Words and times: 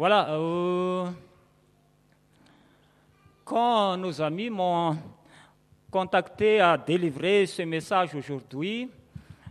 Voilà. 0.00 0.30
euh, 0.30 1.10
quand 3.44 3.98
nos 3.98 4.22
amis 4.22 4.48
m'ont 4.48 4.96
contacté 5.90 6.58
à 6.58 6.78
délivrer 6.78 7.44
ce 7.44 7.60
message 7.60 8.14
aujourd'hui, 8.14 8.90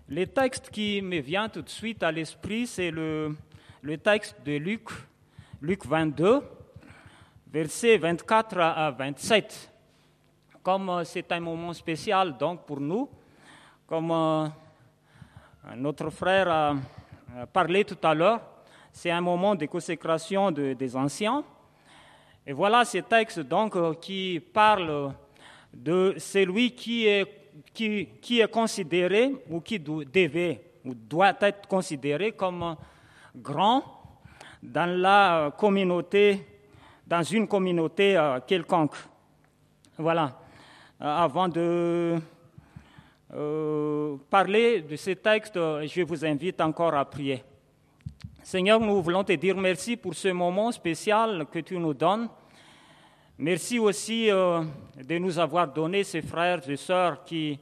le 0.08 0.26
texte 0.26 0.72
qui 0.72 1.04
me 1.04 1.20
vient 1.20 1.50
tout 1.50 1.62
de 1.62 1.70
suite 1.70 2.02
à 2.02 2.12
l'esprit, 2.12 2.66
c'est 2.66 2.90
le, 2.90 3.36
texte 4.04 4.38
de 4.44 4.54
Luc, 4.54 4.90
Luc 5.62 5.86
22, 5.86 6.42
versets 7.54 7.98
24 7.98 8.58
à 8.58 8.90
27. 8.90 9.72
Comme 10.64 11.04
c'est 11.06 11.32
un 11.32 11.42
moment 11.42 11.74
spécial 11.74 12.36
donc 12.36 12.66
pour 12.66 12.80
nous, 12.80 13.08
comme 13.86 14.10
euh, 14.10 14.48
notre 15.76 16.10
frère 16.10 16.50
a 16.50 16.76
parlé 17.54 17.86
tout 17.86 18.00
à 18.02 18.16
l'heure, 18.16 18.42
c'est 18.92 19.12
un 19.12 19.22
moment 19.22 19.56
de 19.56 19.66
consécration 19.66 20.52
de- 20.52 20.74
des 20.74 20.96
anciens. 20.96 21.44
Et 22.46 22.54
voilà 22.54 22.84
ce 22.86 23.00
texte 23.00 23.40
donc 23.42 23.76
euh, 23.76 23.94
qui 23.94 24.40
parle 24.54 25.14
de 25.74 26.16
celui 26.18 26.72
qui 26.72 27.06
est, 27.06 27.26
considéré 28.52 29.32
ou 29.50 29.62
qui 29.62 29.80
devait 29.80 30.62
ou 30.84 30.94
doit 30.94 31.34
être 31.42 31.68
considéré 31.68 32.32
comme 32.32 32.76
grand 33.36 33.84
dans 34.62 34.90
la 35.00 35.54
communauté, 35.58 36.46
dans 37.06 37.24
une 37.24 37.48
communauté 37.48 38.18
euh, 38.18 38.40
quelconque. 38.46 38.96
Voilà. 39.98 40.38
Euh, 41.02 41.06
avant 41.06 41.48
de 41.48 42.20
parler 44.30 44.82
de 44.82 44.96
ce 44.96 45.12
texte, 45.12 45.56
euh, 45.58 45.86
je 45.86 46.02
vous 46.02 46.26
invite 46.26 46.60
encore 46.62 46.96
à 46.96 47.06
prier. 47.06 47.44
Seigneur, 48.50 48.80
nous 48.80 49.00
voulons 49.04 49.24
te 49.24 49.34
dire 49.34 49.56
merci 49.56 49.96
pour 49.96 50.16
ce 50.16 50.30
moment 50.30 50.72
spécial 50.72 51.46
que 51.52 51.60
tu 51.60 51.78
nous 51.78 51.94
donnes. 51.94 52.28
Merci 53.38 53.78
aussi 53.78 54.32
euh, 54.32 54.64
de 54.98 55.20
nous 55.20 55.38
avoir 55.38 55.72
donné 55.72 56.04
ces 56.04 56.24
frères 56.24 56.68
et 56.68 56.76
sœurs 56.76 57.24
qui, 57.24 57.60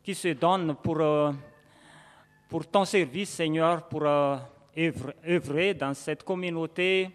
qui 0.00 0.14
se 0.14 0.28
donnent 0.28 0.76
pour, 0.76 1.00
euh, 1.00 1.32
pour 2.48 2.64
ton 2.68 2.84
service, 2.84 3.30
Seigneur, 3.30 3.88
pour 3.88 4.06
euh, 4.06 4.36
œuvre- 4.76 5.12
œuvrer 5.26 5.74
dans 5.74 5.92
cette 5.92 6.22
communauté, 6.22 7.10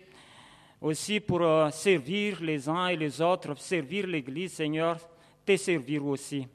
aussi 0.81 1.21
pour 1.21 1.71
servir 1.71 2.41
les 2.41 2.67
uns 2.67 2.87
et 2.87 2.97
les 2.97 3.21
autres, 3.21 3.57
servir 3.57 4.05
l'Église, 4.05 4.51
Seigneur, 4.51 4.97
te 5.45 5.55
servir 5.55 6.05
aussi. 6.05 6.45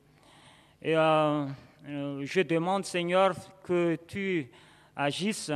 Et 0.82 0.92
je 0.92 2.42
demande, 2.42 2.84
Seigneur, 2.84 3.34
que 3.64 3.96
tu 4.06 4.50
agisses 4.94 5.50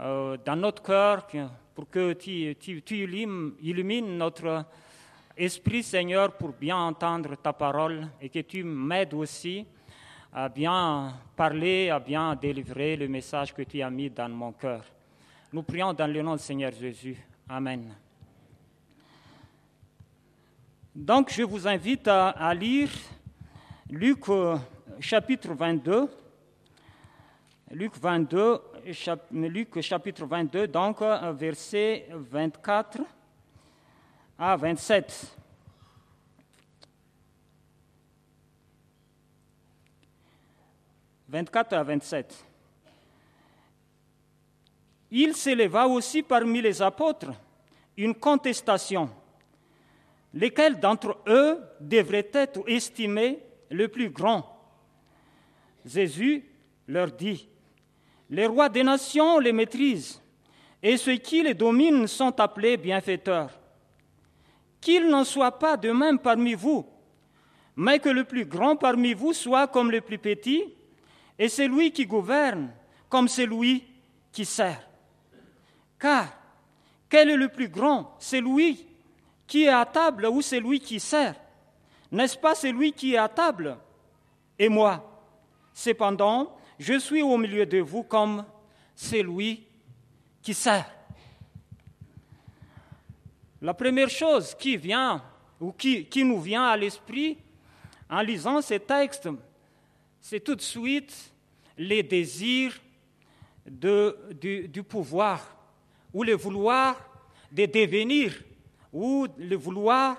euh, 0.00 0.36
dans 0.44 0.56
notre 0.56 0.82
cœur, 0.82 1.26
pour 1.74 1.88
que 1.90 2.12
tu, 2.14 2.54
tu- 2.60 2.82
tu 2.82 2.94
illum- 3.06 3.54
illumines 3.62 4.16
notre 4.18 4.64
esprit, 5.36 5.82
Seigneur, 5.82 6.32
pour 6.36 6.50
bien 6.52 6.76
entendre 6.76 7.36
ta 7.36 7.52
parole 7.52 8.08
et 8.20 8.28
que 8.28 8.40
tu 8.40 8.62
m'aides 8.64 9.14
aussi 9.14 9.66
à 10.32 10.48
bien 10.48 11.12
parler, 11.36 11.90
à 11.90 11.98
bien 12.00 12.34
délivrer 12.36 12.96
le 12.96 13.08
message 13.08 13.54
que 13.54 13.62
tu 13.62 13.80
as 13.82 13.90
mis 13.90 14.10
dans 14.10 14.28
mon 14.28 14.52
cœur. 14.52 14.84
Nous 15.52 15.62
prions 15.62 15.92
dans 15.92 16.10
le 16.12 16.22
nom 16.22 16.34
du 16.34 16.42
Seigneur 16.42 16.72
Jésus. 16.72 17.16
Amen. 17.48 17.94
Donc, 20.94 21.30
je 21.32 21.42
vous 21.42 21.66
invite 21.66 22.06
à, 22.08 22.54
lire 22.54 22.90
Luc 23.90 24.28
euh, 24.28 24.56
chapitre 25.00 25.52
22. 25.54 26.08
Luc 27.72 27.96
22, 27.96 28.60
chap- 28.60 28.73
Luc 29.30 29.80
chapitre 29.80 30.26
22, 30.26 30.68
donc 30.68 31.00
euh, 31.00 31.32
versets 31.32 32.06
24 32.10 33.00
à 34.38 34.56
27. 34.56 35.36
«24 41.28 41.72
à 41.72 41.82
27. 41.82 42.44
Il 45.10 45.34
s'éleva 45.34 45.86
aussi 45.88 46.22
parmi 46.22 46.60
les 46.60 46.82
apôtres 46.82 47.32
une 47.96 48.14
contestation. 48.14 49.08
Lesquels 50.32 50.78
d'entre 50.78 51.18
eux 51.26 51.58
devrait 51.80 52.30
être 52.32 52.60
estimé 52.68 53.40
le 53.70 53.88
plus 53.88 54.10
grand 54.10 54.54
Jésus 55.84 56.44
leur 56.88 57.10
dit, 57.10 57.48
les 58.30 58.46
rois 58.46 58.68
des 58.68 58.82
nations 58.82 59.38
les 59.38 59.52
maîtrisent, 59.52 60.20
et 60.82 60.96
ceux 60.96 61.16
qui 61.16 61.42
les 61.42 61.54
dominent 61.54 62.06
sont 62.06 62.38
appelés 62.40 62.76
bienfaiteurs. 62.76 63.50
Qu'il 64.80 65.08
n'en 65.08 65.24
soit 65.24 65.58
pas 65.58 65.76
de 65.76 65.90
même 65.90 66.18
parmi 66.18 66.54
vous, 66.54 66.86
mais 67.76 67.98
que 67.98 68.08
le 68.08 68.24
plus 68.24 68.44
grand 68.44 68.76
parmi 68.76 69.14
vous 69.14 69.32
soit 69.32 69.66
comme 69.66 69.90
le 69.90 70.00
plus 70.00 70.18
petit, 70.18 70.64
et 71.38 71.48
celui 71.48 71.90
qui 71.90 72.06
gouverne 72.06 72.70
comme 73.08 73.28
celui 73.28 73.84
qui 74.32 74.44
sert. 74.44 74.88
Car 75.98 76.26
quel 77.08 77.30
est 77.30 77.36
le 77.36 77.48
plus 77.48 77.68
grand? 77.68 78.16
Celui 78.18 78.86
qui 79.46 79.64
est 79.64 79.68
à 79.68 79.84
table 79.86 80.26
ou 80.26 80.42
celui 80.42 80.80
qui 80.80 80.98
sert? 80.98 81.36
N'est-ce 82.10 82.36
pas 82.36 82.54
celui 82.54 82.92
qui 82.92 83.14
est 83.14 83.18
à 83.18 83.28
table? 83.28 83.78
Et 84.58 84.68
moi 84.68 85.10
Cependant, 85.72 86.56
je 86.78 86.98
suis 86.98 87.22
au 87.22 87.36
milieu 87.36 87.66
de 87.66 87.78
vous 87.78 88.02
comme 88.02 88.44
celui 88.94 89.64
qui 90.42 90.54
sert. 90.54 90.90
La 93.62 93.74
première 93.74 94.10
chose 94.10 94.54
qui 94.54 94.76
vient 94.76 95.22
ou 95.60 95.72
qui, 95.72 96.24
nous 96.24 96.40
vient 96.40 96.64
à 96.64 96.76
l'esprit 96.76 97.38
en 98.10 98.20
lisant 98.20 98.60
ces 98.60 98.80
textes, 98.80 99.28
c'est 100.20 100.40
tout 100.40 100.54
de 100.54 100.60
suite 100.60 101.32
les 101.78 102.02
désirs 102.02 102.78
du, 103.66 104.68
du 104.68 104.82
pouvoir 104.82 105.56
ou 106.12 106.22
le 106.22 106.34
vouloir 106.34 106.96
de 107.50 107.66
devenir 107.66 108.34
ou 108.92 109.26
le 109.38 109.56
vouloir 109.56 110.16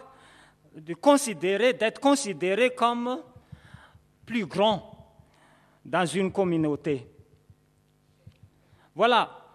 de 0.75 0.93
considérer, 0.93 1.73
d'être 1.73 2.01
considéré 2.01 2.73
comme 2.73 3.21
plus 4.25 4.45
grand 4.45 4.94
dans 5.85 6.05
une 6.05 6.31
communauté. 6.31 7.07
Voilà, 8.95 9.45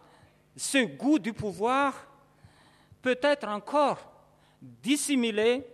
ce 0.56 0.84
goût 0.84 1.18
du 1.18 1.32
pouvoir 1.32 1.94
peut 3.02 3.18
être 3.20 3.48
encore 3.48 3.98
dissimulé 4.62 5.66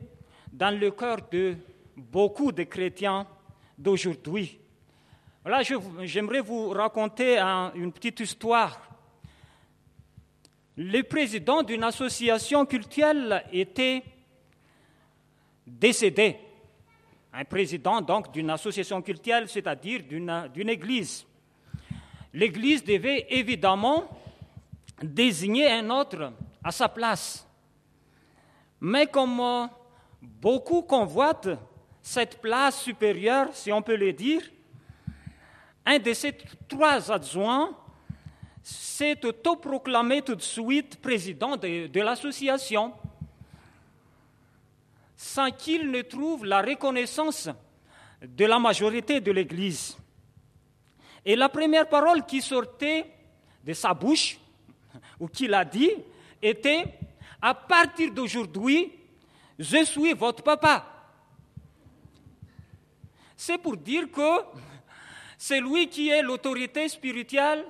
dans 0.53 0.77
le 0.79 0.91
cœur 0.91 1.19
de 1.31 1.57
beaucoup 1.97 2.53
de 2.53 2.63
chrétiens 2.63 3.27
d'aujourd'hui. 3.77 4.59
Voilà, 5.43 5.63
j'aimerais 6.03 6.41
vous 6.41 6.71
raconter 6.71 7.39
un- 7.39 7.73
une 7.75 7.93
petite 7.93 8.21
histoire. 8.21 8.81
Le 10.77 11.03
président 11.03 11.63
d'une 11.63 11.85
association 11.85 12.65
culturelle 12.67 13.45
était 13.53 14.03
décédé. 15.67 16.39
Un 17.39 17.45
président 17.45 18.01
donc 18.01 18.33
d'une 18.33 18.49
association 18.49 19.03
culturelle, 19.03 19.47
c'est-à-dire 19.47 20.03
d'une 20.05 20.71
église. 20.71 21.27
L'église 22.33 22.83
devait 22.83 23.27
évidemment 23.29 24.09
désigner 25.03 25.71
un 25.71 25.91
autre 25.91 26.33
à 26.65 26.73
sa 26.73 26.89
place. 26.89 27.47
Mais 28.81 29.07
comme 29.07 29.39
euh, 29.39 29.67
beaucoup 30.23 30.81
convoitent 30.81 31.59
cette 32.01 32.41
place 32.41 32.81
supérieure, 32.81 33.51
si 33.53 33.71
on 33.71 33.83
peut 33.83 33.97
le 33.97 34.15
dire, 34.15 34.41
un 35.85 35.99
de 35.99 36.15
ces 36.15 36.35
trois 36.67 37.13
adjoints 37.13 37.77
s'est 38.63 39.23
autoproclamé 39.27 40.23
tout 40.23 40.37
de 40.37 40.41
suite 40.41 41.03
président 41.03 41.59
de, 41.59 41.87
de 41.87 42.01
l'association 42.01 42.95
sans 45.17 45.51
qu'il 45.51 45.91
ne 45.91 46.03
trouve 46.03 46.45
la 46.45 46.61
reconnaissance 46.61 47.49
de 48.23 48.45
la 48.45 48.59
majorité 48.59 49.21
de 49.21 49.33
l'Église. 49.33 49.97
Et 51.25 51.35
la 51.35 51.49
première 51.49 51.89
parole 51.89 52.25
qui 52.25 52.43
sortait 52.43 53.07
de 53.65 53.73
sa 53.73 53.95
bouche, 53.95 54.39
ou 55.19 55.27
qu'il 55.27 55.53
a 55.55 55.65
dit, 55.65 55.91
était 56.41 56.85
À 57.41 57.55
partir 57.55 58.13
d'aujourd'hui, 58.13 58.93
je 59.59 59.85
suis 59.85 60.13
votre 60.13 60.43
papa. 60.43 60.85
C'est 63.37 63.59
pour 63.59 63.77
dire 63.77 64.11
que 64.11 64.43
c'est 65.39 65.61
lui 65.61 65.89
qui 65.89 66.09
est 66.09 66.23
l'autorité 66.23 66.89
spirituelle, 66.89 67.65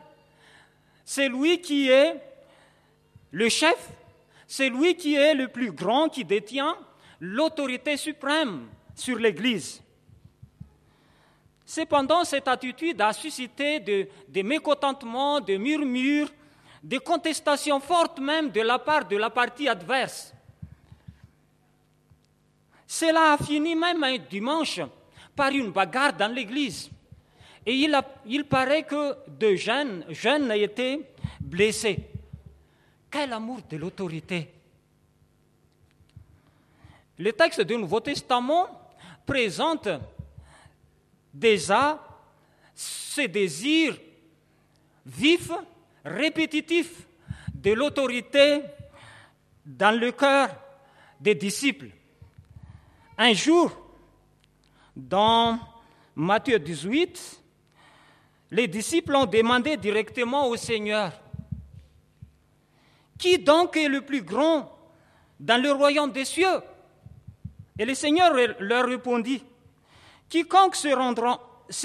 c'est 1.04 1.28
lui 1.28 1.60
qui 1.60 1.88
est 1.88 2.20
le 3.30 3.48
chef, 3.48 3.90
c'est 4.46 4.68
lui 4.68 4.94
qui 4.96 5.14
est 5.14 5.34
le 5.34 5.48
plus 5.48 5.72
grand, 5.72 6.08
qui 6.08 6.24
détient 6.24 6.76
l'autorité 7.20 7.96
suprême 7.96 8.68
sur 8.94 9.18
l'Église. 9.18 9.82
Cependant, 11.64 12.24
cette 12.24 12.48
attitude 12.48 13.00
a 13.00 13.12
suscité 13.12 13.80
des 13.80 14.08
de 14.28 14.42
mécontentements, 14.42 15.40
des 15.40 15.58
murmures 15.58 16.28
des 16.86 17.00
contestations 17.00 17.80
fortes 17.80 18.20
même 18.20 18.50
de 18.50 18.60
la 18.60 18.78
part 18.78 19.08
de 19.08 19.16
la 19.16 19.28
partie 19.28 19.68
adverse. 19.68 20.32
Cela 22.86 23.32
a 23.32 23.38
fini 23.38 23.74
même 23.74 24.04
un 24.04 24.18
dimanche 24.18 24.80
par 25.34 25.50
une 25.50 25.72
bagarre 25.72 26.12
dans 26.12 26.32
l'église. 26.32 26.88
Et 27.66 27.74
il, 27.74 28.00
il, 28.26 28.44
paraît 28.44 28.84
que 28.84 29.16
deux 29.26 29.56
jeunes, 29.56 30.04
jeunes 30.10 30.52
été 30.52 31.04
blessés. 31.40 31.98
Quel 33.10 33.32
amour 33.32 33.58
de 33.68 33.76
l'autorité. 33.76 34.48
Le 37.18 37.32
texte 37.32 37.62
du 37.62 37.76
Nouveau 37.76 38.00
Testament 38.00 38.68
présente 39.24 39.88
déjà 41.32 41.98
ce 42.74 43.22
désir 43.22 43.96
vif, 45.06 45.50
répétitif 46.04 47.06
de 47.54 47.72
l'autorité 47.72 48.60
dans 49.64 49.98
le 49.98 50.12
cœur 50.12 50.50
des 51.18 51.34
disciples. 51.34 51.88
Un 53.16 53.32
jour, 53.32 53.72
dans 54.94 55.58
Matthieu 56.14 56.58
18, 56.58 57.40
les 58.50 58.68
disciples 58.68 59.16
ont 59.16 59.26
demandé 59.26 59.76
directement 59.76 60.48
au 60.48 60.56
Seigneur, 60.56 61.12
Qui 63.18 63.38
donc 63.38 63.76
est 63.78 63.88
le 63.88 64.02
plus 64.02 64.22
grand 64.22 64.70
dans 65.40 65.60
le 65.60 65.72
royaume 65.72 66.12
des 66.12 66.26
cieux? 66.26 66.60
Et 67.78 67.84
le 67.84 67.94
Seigneur 67.94 68.32
leur 68.60 68.86
répondit, 68.86 69.44
Quiconque 70.28 70.76
se 70.76 70.88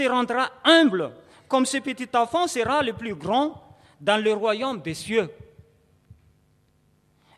rendra, 0.10 0.52
humble 0.64 1.12
comme 1.48 1.66
ce 1.66 1.78
petit 1.78 2.08
enfant 2.14 2.48
sera 2.48 2.82
le 2.82 2.94
plus 2.94 3.14
grand 3.14 3.78
dans 4.00 4.22
le 4.24 4.34
royaume 4.34 4.82
des 4.82 4.94
cieux. 4.94 5.30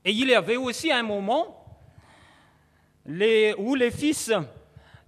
Et 0.05 0.11
il 0.11 0.27
y 0.27 0.35
avait 0.35 0.57
aussi 0.57 0.91
un 0.91 1.03
moment 1.03 1.59
où 3.05 3.75
les 3.75 3.91
fils 3.91 4.31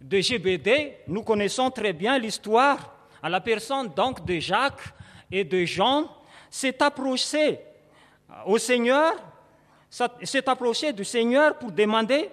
de 0.02 0.20
GBD, 0.20 0.98
nous 1.08 1.24
connaissons 1.24 1.70
très 1.70 1.94
bien 1.94 2.18
l'histoire, 2.18 2.96
à 3.22 3.30
la 3.30 3.42
personne 3.42 3.90
donc 3.90 4.26
de 4.26 4.40
Jacques 4.40 4.94
et 5.32 5.44
de 5.44 5.66
Jean, 5.66 6.10
s'est 6.50 6.82
approché 6.82 7.60
au 8.46 8.58
Seigneur, 8.58 9.14
s'est 9.90 10.50
approché 10.50 10.94
du 10.94 11.06
Seigneur 11.06 11.58
pour 11.58 11.72
demander 11.72 12.30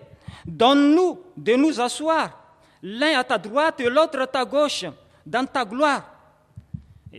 Donne-nous 0.47 1.21
de 1.37 1.55
nous 1.55 1.81
asseoir, 1.81 2.39
l'un 2.83 3.19
à 3.19 3.25
ta 3.25 3.39
droite 3.39 3.81
et 3.81 3.89
l'autre 3.89 4.21
à 4.21 4.27
ta 4.27 4.45
gauche, 4.45 4.85
dans 5.25 5.47
ta 5.47 5.65
gloire. 5.65 6.05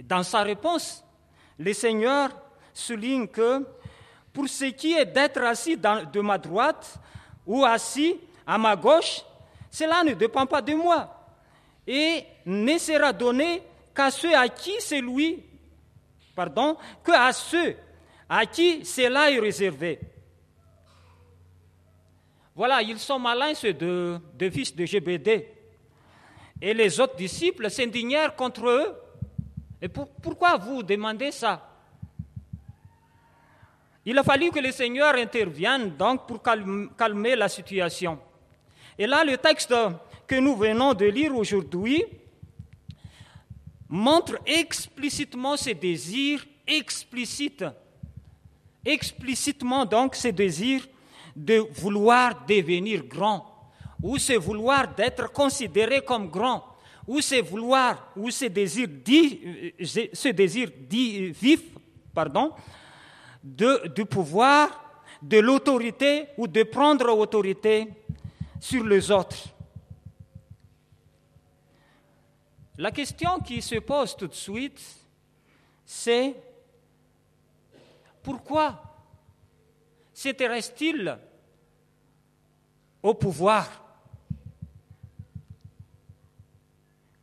Dans 0.03 0.23
sa 0.23 0.41
réponse, 0.41 1.03
le 1.57 1.73
Seigneur 1.73 2.29
souligne 2.73 3.27
que 3.27 3.65
pour 4.33 4.49
ce 4.49 4.65
qui 4.65 4.93
est 4.93 5.05
d'être 5.05 5.41
assis 5.43 5.77
de 5.77 6.19
ma 6.21 6.37
droite 6.37 6.95
ou 7.45 7.63
assis 7.63 8.15
à 8.45 8.57
ma 8.57 8.75
gauche, 8.75 9.21
cela 9.69 10.03
ne 10.03 10.13
dépend 10.13 10.45
pas 10.45 10.61
de 10.61 10.73
moi 10.73 11.09
et 11.85 12.23
ne 12.45 12.77
sera 12.77 13.13
donné 13.13 13.61
qu'à 13.95 14.09
ceux 14.09 14.35
à 14.35 14.47
qui 14.49 14.73
c'est 14.79 15.01
lui, 15.01 15.43
pardon, 16.35 16.75
que 17.03 17.11
à 17.11 17.31
ceux 17.31 17.75
à 18.27 18.45
qui 18.45 18.83
cela 18.85 19.29
est 19.29 19.39
réservé. 19.39 19.99
Voilà, 22.55 22.81
ils 22.81 22.99
sont 22.99 23.17
malins, 23.17 23.55
ceux 23.55 23.73
deux, 23.73 24.21
fils 24.51 24.75
de 24.75 24.85
GBD. 24.85 25.47
Et 26.61 26.73
les 26.73 26.99
autres 26.99 27.15
disciples 27.15 27.69
s'indignèrent 27.69 28.35
contre 28.35 28.67
eux. 28.67 28.95
Et 29.81 29.87
pourquoi 29.89 30.57
vous 30.57 30.83
demandez 30.83 31.31
ça? 31.31 31.69
Il 34.05 34.17
a 34.17 34.23
fallu 34.23 34.51
que 34.51 34.59
le 34.59 34.71
Seigneur 34.71 35.15
intervienne 35.15 35.95
donc 35.97 36.27
pour 36.27 36.41
calmer 36.41 37.35
la 37.35 37.49
situation. 37.49 38.19
Et 38.97 39.07
là, 39.07 39.23
le 39.23 39.37
texte 39.37 39.73
que 40.27 40.35
nous 40.35 40.55
venons 40.55 40.93
de 40.93 41.05
lire 41.05 41.35
aujourd'hui 41.35 42.03
montre 43.89 44.39
explicitement 44.45 45.57
ce 45.57 45.71
désir 45.71 46.45
explicite, 46.65 47.65
explicitement 48.85 49.85
donc 49.85 50.15
ce 50.15 50.29
désir 50.29 50.87
de 51.35 51.57
vouloir 51.57 52.45
devenir 52.45 53.05
grand, 53.05 53.71
ou 54.01 54.17
ce 54.17 54.33
vouloir 54.33 54.93
d'être 54.93 55.31
considéré 55.31 56.01
comme 56.01 56.29
grand, 56.29 56.63
ou 57.07 57.21
ce 57.21 57.41
vouloir, 57.41 58.11
ou 58.15 58.29
ce 58.29 58.45
désir, 58.45 58.87
dit, 58.87 59.73
ce 59.81 60.29
désir 60.29 60.69
dit, 60.89 61.31
vif, 61.31 61.61
pardon, 62.13 62.51
de, 63.43 63.87
du 63.89 64.05
pouvoir, 64.05 65.01
de 65.21 65.39
l'autorité 65.39 66.27
ou 66.37 66.47
de 66.47 66.63
prendre 66.63 67.09
autorité 67.09 67.87
sur 68.59 68.83
les 68.83 69.09
autres. 69.09 69.37
La 72.77 72.91
question 72.91 73.39
qui 73.39 73.61
se 73.61 73.75
pose 73.75 74.15
tout 74.15 74.27
de 74.27 74.33
suite, 74.33 74.81
c'est 75.85 76.35
pourquoi 78.21 78.92
s'intéresse-t-il 80.23 81.19
au 83.01 83.13
pouvoir. 83.13 83.67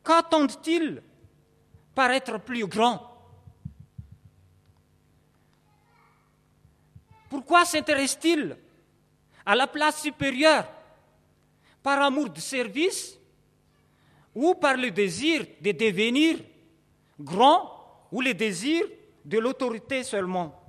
Qu'attendent-ils 0.05 1.03
par 1.95 2.11
être 2.11 2.39
plus 2.39 2.67
grand 2.67 3.07
Pourquoi 7.31 7.65
s'intéresse-t-il 7.65 8.57
à 9.47 9.55
la 9.55 9.67
place 9.67 10.03
supérieure? 10.03 10.69
Par 11.83 12.03
amour 12.03 12.29
de 12.29 12.41
service 12.41 13.19
ou 14.35 14.55
par 14.55 14.77
le 14.77 14.91
désir 14.91 15.47
de 15.63 15.73
devenir 15.73 16.39
grand 17.19 18.07
ou 18.13 18.21
le 18.21 18.35
désir 18.35 18.85
de 19.25 19.39
l'autorité 19.39 20.05
seulement? 20.05 20.60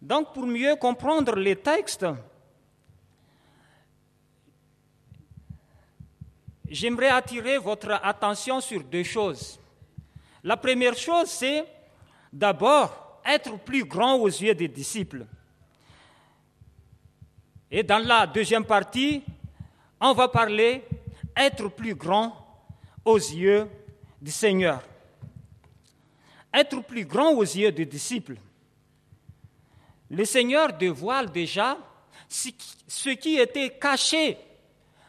Donc 0.00 0.32
pour 0.32 0.46
mieux 0.46 0.76
comprendre 0.76 1.34
les 1.36 1.56
textes, 1.56 2.06
j'aimerais 6.68 7.08
attirer 7.08 7.58
votre 7.58 7.92
attention 8.02 8.60
sur 8.60 8.82
deux 8.84 9.02
choses. 9.02 9.58
La 10.44 10.56
première 10.56 10.96
chose, 10.96 11.28
c'est 11.28 11.64
d'abord 12.32 13.20
être 13.24 13.58
plus 13.58 13.84
grand 13.84 14.14
aux 14.16 14.28
yeux 14.28 14.54
des 14.54 14.68
disciples. 14.68 15.26
Et 17.70 17.82
dans 17.82 17.98
la 17.98 18.26
deuxième 18.26 18.64
partie, 18.64 19.22
on 20.00 20.12
va 20.12 20.28
parler 20.28 20.84
être 21.36 21.68
plus 21.68 21.94
grand 21.94 22.34
aux 23.04 23.16
yeux 23.16 23.68
du 24.20 24.30
Seigneur. 24.30 24.82
Être 26.52 26.80
plus 26.82 27.04
grand 27.04 27.32
aux 27.32 27.42
yeux 27.42 27.72
des 27.72 27.86
disciples. 27.86 28.36
Le 30.10 30.24
Seigneur 30.24 30.72
dévoile 30.72 31.30
déjà 31.30 31.76
ce 32.28 33.10
qui 33.10 33.36
était 33.36 33.70
caché 33.70 34.38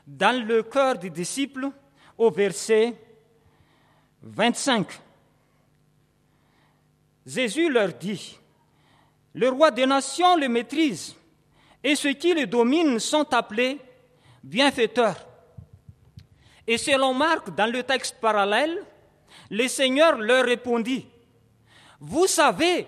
dans 0.05 0.45
le 0.45 0.63
cœur 0.63 0.97
des 0.97 1.09
disciples 1.09 1.69
au 2.17 2.31
verset 2.31 2.93
25. 4.23 4.87
Jésus 7.25 7.69
leur 7.69 7.93
dit, 7.93 8.37
le 9.33 9.49
roi 9.49 9.69
des 9.69 9.85
nations 9.85 10.35
le 10.37 10.47
maîtrise 10.47 11.15
et 11.83 11.95
ceux 11.95 12.13
qui 12.13 12.33
le 12.33 12.47
dominent 12.47 12.99
sont 12.99 13.33
appelés 13.33 13.77
bienfaiteurs. 14.43 15.27
Et 16.65 16.77
selon 16.77 17.13
Marc, 17.13 17.53
dans 17.55 17.71
le 17.71 17.83
texte 17.83 18.17
parallèle, 18.19 18.83
le 19.49 19.67
Seigneur 19.67 20.17
leur 20.17 20.45
répondit, 20.45 21.05
Vous 21.99 22.27
savez 22.27 22.87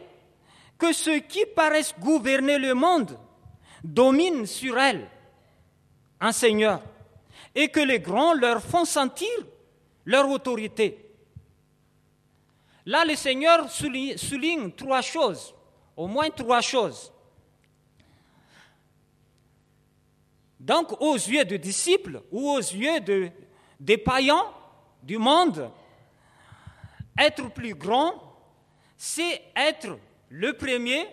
que 0.79 0.93
ceux 0.93 1.19
qui 1.19 1.45
paraissent 1.45 1.93
gouverner 1.99 2.57
le 2.57 2.73
monde 2.73 3.19
dominent 3.83 4.45
sur 4.45 4.79
elle 4.79 5.07
un 6.21 6.31
Seigneur, 6.31 6.81
et 7.55 7.69
que 7.69 7.79
les 7.79 7.99
grands 7.99 8.33
leur 8.33 8.61
font 8.61 8.85
sentir 8.85 9.29
leur 10.05 10.29
autorité. 10.29 11.05
Là, 12.85 13.05
le 13.05 13.15
Seigneur 13.15 13.69
souligne, 13.69 14.71
trois 14.71 15.01
choses, 15.01 15.53
au 15.95 16.07
moins 16.07 16.29
trois 16.29 16.61
choses. 16.61 17.11
Donc, 20.59 21.01
aux 21.01 21.15
yeux 21.15 21.45
des 21.45 21.57
disciples 21.59 22.21
ou 22.31 22.49
aux 22.49 22.59
yeux 22.59 22.99
de, 22.99 23.29
des 23.79 23.97
païens 23.97 24.45
du 25.01 25.17
monde, 25.17 25.71
être 27.17 27.49
plus 27.53 27.75
grand, 27.75 28.13
c'est 28.97 29.41
être 29.55 29.97
le 30.29 30.53
premier, 30.53 31.07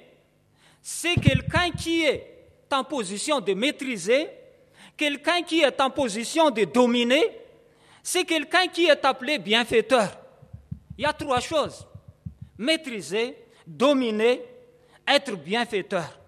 c'est 0.83 1.17
quelqu'un 1.17 1.71
qui 1.71 2.05
est 2.05 2.37
en 2.71 2.85
position 2.85 3.41
de 3.41 3.55
maîtriser, 3.55 4.29
quelqu'un 4.97 5.43
qui 5.43 5.61
est 5.61 5.81
en 5.81 5.91
position 5.91 6.51
de 6.51 6.65
dominer, 6.65 7.25
c'est 8.03 8.25
quelqu'un 8.25 8.69
qui 8.69 8.87
est 8.87 9.05
appelé 9.05 9.39
bienfaiteur. 9.39 10.17
Il 10.97 11.03
y 11.03 11.07
a 11.07 11.13
trois 11.13 11.41
choses. 11.41 11.87
Maîtriser, 12.59 13.37
dominer, 13.67 14.43
être 15.07 15.37
bienfaiteur. 15.37 16.19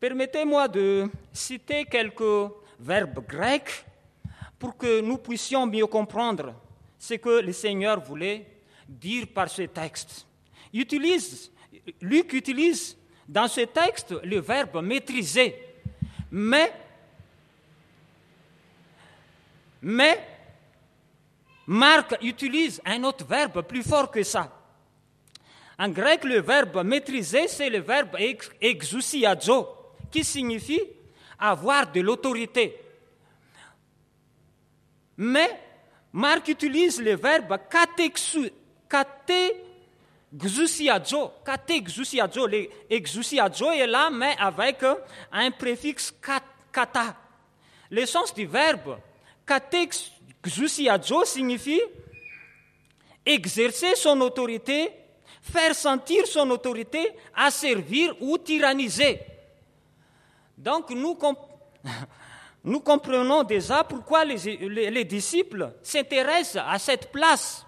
Permettez-moi 0.00 0.68
de 0.68 1.08
citer 1.32 1.84
quelques 1.84 2.52
verbes 2.78 3.26
grecs 3.26 3.84
pour 4.58 4.76
que 4.76 5.00
nous 5.00 5.18
puissions 5.18 5.66
mieux 5.66 5.86
comprendre 5.86 6.54
ce 6.98 7.14
que 7.14 7.40
le 7.40 7.52
Seigneur 7.52 8.00
voulait 8.00 8.46
dire 8.88 9.26
par 9.28 9.48
ce 9.48 9.62
texte. 9.62 10.27
Utilise, 10.72 11.50
Luc 12.00 12.32
utilise 12.32 12.96
dans 13.28 13.48
ce 13.48 13.62
texte 13.62 14.14
le 14.22 14.40
verbe 14.40 14.82
maîtriser, 14.82 15.54
mais, 16.30 16.72
mais 19.82 20.26
Marc 21.66 22.16
utilise 22.22 22.80
un 22.84 23.04
autre 23.04 23.24
verbe 23.26 23.62
plus 23.62 23.82
fort 23.82 24.10
que 24.10 24.22
ça. 24.22 24.54
En 25.78 25.88
grec, 25.90 26.24
le 26.24 26.40
verbe 26.40 26.82
maîtriser, 26.84 27.46
c'est 27.46 27.70
le 27.70 27.80
verbe 27.80 28.16
exousiazo, 28.60 29.68
qui 30.10 30.24
signifie 30.24 30.80
avoir 31.38 31.92
de 31.92 32.00
l'autorité. 32.00 32.76
Mais 35.18 35.60
Marc 36.12 36.48
utilise 36.48 37.00
le 37.00 37.14
verbe 37.16 37.56
katexousiazo. 40.32 41.32
Katexousiazo, 41.44 42.46
l'exousiazo 42.46 43.70
est 43.72 43.86
là, 43.86 44.10
mais 44.10 44.36
avec 44.38 44.84
un 45.32 45.50
préfixe 45.50 46.14
kata. 46.72 47.16
Le 47.90 48.04
sens 48.06 48.34
du 48.34 48.46
verbe 48.46 48.98
katexousiazo 49.46 51.24
signifie 51.24 51.80
exercer 53.24 53.94
son 53.96 54.20
autorité, 54.20 54.90
faire 55.42 55.74
sentir 55.74 56.26
son 56.26 56.50
autorité, 56.50 57.12
asservir 57.34 58.14
ou 58.20 58.38
tyranniser. 58.38 59.20
Donc 60.56 60.90
nous, 60.90 61.16
nous 62.64 62.80
comprenons 62.80 63.44
déjà 63.44 63.84
pourquoi 63.84 64.24
les, 64.24 65.04
disciples 65.04 65.72
s'intéressent 65.82 66.62
à 66.66 66.78
cette 66.78 67.12
place. 67.12 67.64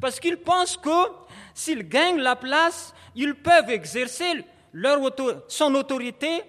Parce 0.00 0.20
qu'ils 0.20 0.36
pensent 0.36 0.76
que 0.76 1.27
s'ils 1.58 1.88
gagnent 1.88 2.20
la 2.20 2.36
place, 2.36 2.94
ils 3.16 3.34
peuvent 3.34 3.68
exercer 3.68 4.44
leur 4.72 5.00
son 5.48 5.74
autorité 5.74 6.44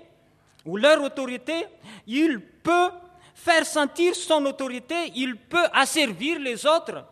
ou 0.64 0.78
leur 0.78 1.02
autorité, 1.02 1.66
ils 2.06 2.40
peuvent 2.40 2.94
faire 3.34 3.66
sentir 3.66 4.14
son 4.14 4.46
autorité, 4.46 5.12
il 5.16 5.36
peut 5.36 5.66
asservir 5.74 6.38
les 6.38 6.64
autres, 6.64 7.04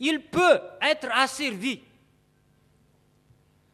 il 0.00 0.22
peut 0.22 0.58
être 0.80 1.08
asservi. 1.12 1.82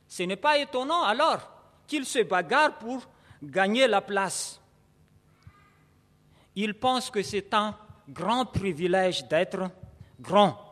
Ce 0.08 0.24
n'est 0.24 0.34
pas 0.34 0.58
étonnant 0.58 1.04
alors 1.04 1.48
qu'ils 1.86 2.06
se 2.06 2.24
bagarrent 2.24 2.76
pour 2.76 3.06
gagner 3.40 3.86
la 3.86 4.00
place. 4.00 4.60
Ils 6.56 6.74
pensent 6.74 7.08
que 7.10 7.22
c'est 7.22 7.54
un 7.54 7.76
grand 8.08 8.46
privilège 8.46 9.28
d'être 9.28 9.70
grand. 10.18 10.69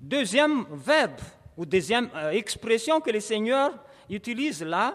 Deuxième 0.00 0.64
verbe 0.70 1.20
ou 1.56 1.66
deuxième 1.66 2.08
euh, 2.14 2.30
expression 2.30 3.00
que 3.00 3.10
le 3.10 3.18
Seigneur 3.18 3.72
utilise 4.08 4.62
là, 4.62 4.94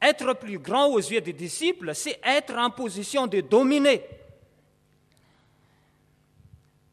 être 0.00 0.32
plus 0.34 0.58
grand 0.58 0.86
aux 0.86 0.98
yeux 0.98 1.20
des 1.20 1.32
disciples, 1.32 1.92
c'est 1.94 2.20
être 2.22 2.54
en 2.56 2.70
position 2.70 3.26
de 3.26 3.40
dominer. 3.40 4.04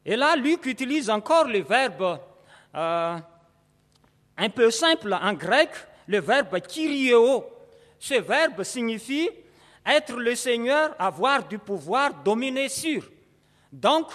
Et 0.04 0.16
là, 0.16 0.36
Luc 0.36 0.66
utilise 0.66 1.10
encore 1.10 1.48
le 1.48 1.62
verbe 1.62 2.20
euh, 2.74 3.18
un 4.38 4.50
peu 4.50 4.72
simple 4.72 5.14
en 5.14 5.34
grec, 5.34 5.70
le 6.08 6.20
verbe 6.20 6.60
kyrieo. 6.62 7.46
Ce 8.00 8.16
verbe 8.16 8.64
signifie 8.64 9.30
être 9.86 10.16
le 10.16 10.34
Seigneur, 10.34 10.96
avoir 10.98 11.48
du 11.48 11.60
pouvoir, 11.60 12.24
dominer 12.24 12.70
sur. 12.70 13.04
Donc, 13.72 14.08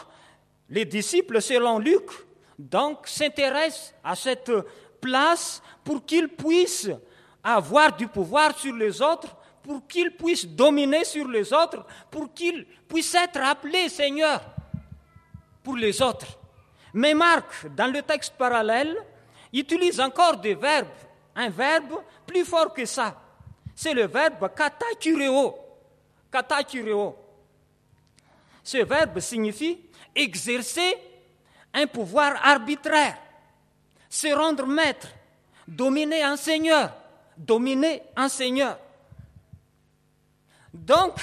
les 0.68 0.84
disciples, 0.84 1.40
selon 1.40 1.78
Luc, 1.78 2.10
donc 2.68 3.06
s'intéressent 3.06 3.94
à 4.04 4.14
cette 4.14 4.52
place 5.00 5.62
pour 5.82 6.04
qu'ils 6.04 6.28
puissent 6.28 6.90
avoir 7.42 7.96
du 7.96 8.06
pouvoir 8.06 8.56
sur 8.56 8.74
les 8.74 9.00
autres, 9.00 9.34
pour 9.62 9.86
qu'ils 9.86 10.16
puissent 10.16 10.46
dominer 10.46 11.04
sur 11.04 11.28
les 11.28 11.52
autres, 11.52 11.84
pour 12.10 12.32
qu'ils 12.34 12.66
puissent 12.88 13.14
être 13.14 13.40
appelés 13.40 13.88
Seigneur 13.88 14.40
pour 15.62 15.76
les 15.76 16.00
autres. 16.02 16.38
Mais 16.92 17.14
Marc, 17.14 17.66
dans 17.74 17.90
le 17.90 18.02
texte 18.02 18.34
parallèle, 18.36 18.96
utilise 19.52 20.00
encore 20.00 20.36
des 20.36 20.54
verbes, 20.54 20.88
un 21.34 21.48
verbe 21.48 22.02
plus 22.26 22.44
fort 22.44 22.72
que 22.74 22.84
ça. 22.84 23.20
C'est 23.74 23.94
le 23.94 24.06
verbe 24.06 24.50
katakureo. 24.54 25.56
Katakureo. 26.30 27.16
Ce 28.62 28.78
verbe 28.78 29.20
signifie 29.20 29.78
exercer 30.14 30.96
un 31.72 31.86
pouvoir 31.86 32.34
arbitraire, 32.44 33.16
se 34.08 34.28
rendre 34.28 34.66
maître, 34.66 35.08
dominer 35.66 36.22
un 36.22 36.36
seigneur, 36.36 36.92
dominer 37.36 38.02
un 38.16 38.28
seigneur. 38.28 38.78
Donc, 40.72 41.14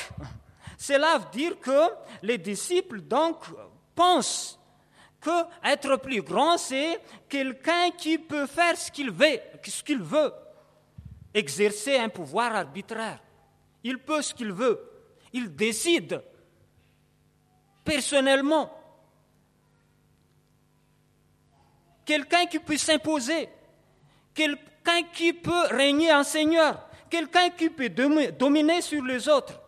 cela 0.77 1.17
veut 1.17 1.31
dire 1.31 1.59
que 1.59 1.89
les 2.21 2.37
disciples 2.37 3.01
donc 3.01 3.37
pensent 3.95 4.59
que 5.19 5.43
être 5.63 5.97
plus 5.97 6.21
grand, 6.21 6.57
c'est 6.57 7.01
quelqu'un 7.27 7.91
qui 7.91 8.17
peut 8.17 8.45
faire 8.45 8.77
ce 8.77 8.91
qu'il 8.91 9.11
veut, 9.11 9.39
ce 9.63 9.83
qu'il 9.83 10.01
veut, 10.01 10.31
exercer 11.33 11.97
un 11.97 12.09
pouvoir 12.09 12.55
arbitraire. 12.55 13.19
Il 13.83 13.99
peut 13.99 14.21
ce 14.21 14.33
qu'il 14.33 14.51
veut. 14.51 14.79
Il 15.33 15.55
décide 15.55 16.21
personnellement. 17.83 18.71
Quelqu'un 22.07 22.45
qui 22.45 22.57
peut 22.57 22.77
s'imposer. 22.77 23.49
Quelqu'un 24.33 25.03
qui 25.13 25.33
peut 25.33 25.67
régner 25.71 26.13
en 26.13 26.23
Seigneur. 26.23 26.87
Quelqu'un 27.09 27.49
qui 27.49 27.69
peut 27.69 27.89
dominer 27.89 28.81
sur 28.81 29.03
les 29.03 29.27
autres. 29.27 29.59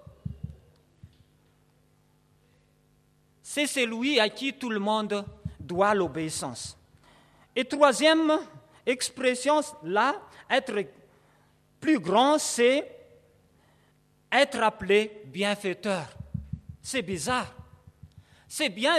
C'est 3.43 3.67
celui 3.67 4.21
à 4.21 4.29
qui 4.29 4.53
tout 4.53 4.69
le 4.69 4.79
monde 4.79 5.25
doit 5.59 5.93
l'obéissance. 5.93 6.77
Et 7.53 7.65
troisième 7.65 8.39
expression, 8.85 9.59
là, 9.83 10.15
être 10.49 10.75
plus 11.81 11.99
grand, 11.99 12.37
c'est 12.37 12.89
être 14.31 14.63
appelé 14.63 15.23
bienfaiteur. 15.25 16.05
C'est 16.81 17.01
bizarre. 17.01 17.53
C'est 18.47 18.69
bien, 18.69 18.95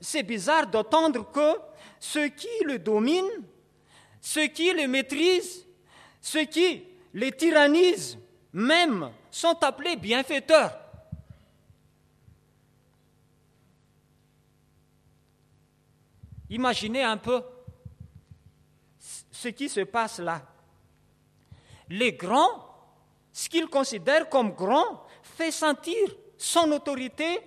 c'est 0.00 0.22
bizarre 0.22 0.66
d'entendre 0.66 1.30
que 1.30 1.68
ceux 2.00 2.28
qui 2.28 2.48
le 2.64 2.78
dominent, 2.78 3.44
ceux 4.20 4.46
qui 4.46 4.72
le 4.72 4.86
maîtrisent, 4.86 5.66
ceux 6.20 6.44
qui 6.44 6.84
les 7.14 7.32
tyrannisent, 7.32 8.18
même, 8.52 9.10
sont 9.30 9.62
appelés 9.62 9.96
bienfaiteurs. 9.96 10.78
Imaginez 16.50 17.02
un 17.02 17.16
peu 17.16 17.42
ce 19.30 19.48
qui 19.48 19.68
se 19.68 19.80
passe 19.80 20.18
là. 20.18 20.42
Les 21.88 22.12
grands, 22.12 22.66
ce 23.32 23.48
qu'ils 23.48 23.68
considèrent 23.68 24.28
comme 24.28 24.52
grand, 24.52 25.06
fait 25.22 25.50
sentir 25.50 25.96
son 26.36 26.72
autorité. 26.72 27.40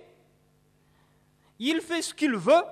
Il 1.58 1.80
fait 1.80 2.02
ce 2.02 2.14
qu'il 2.14 2.36
veut. 2.36 2.64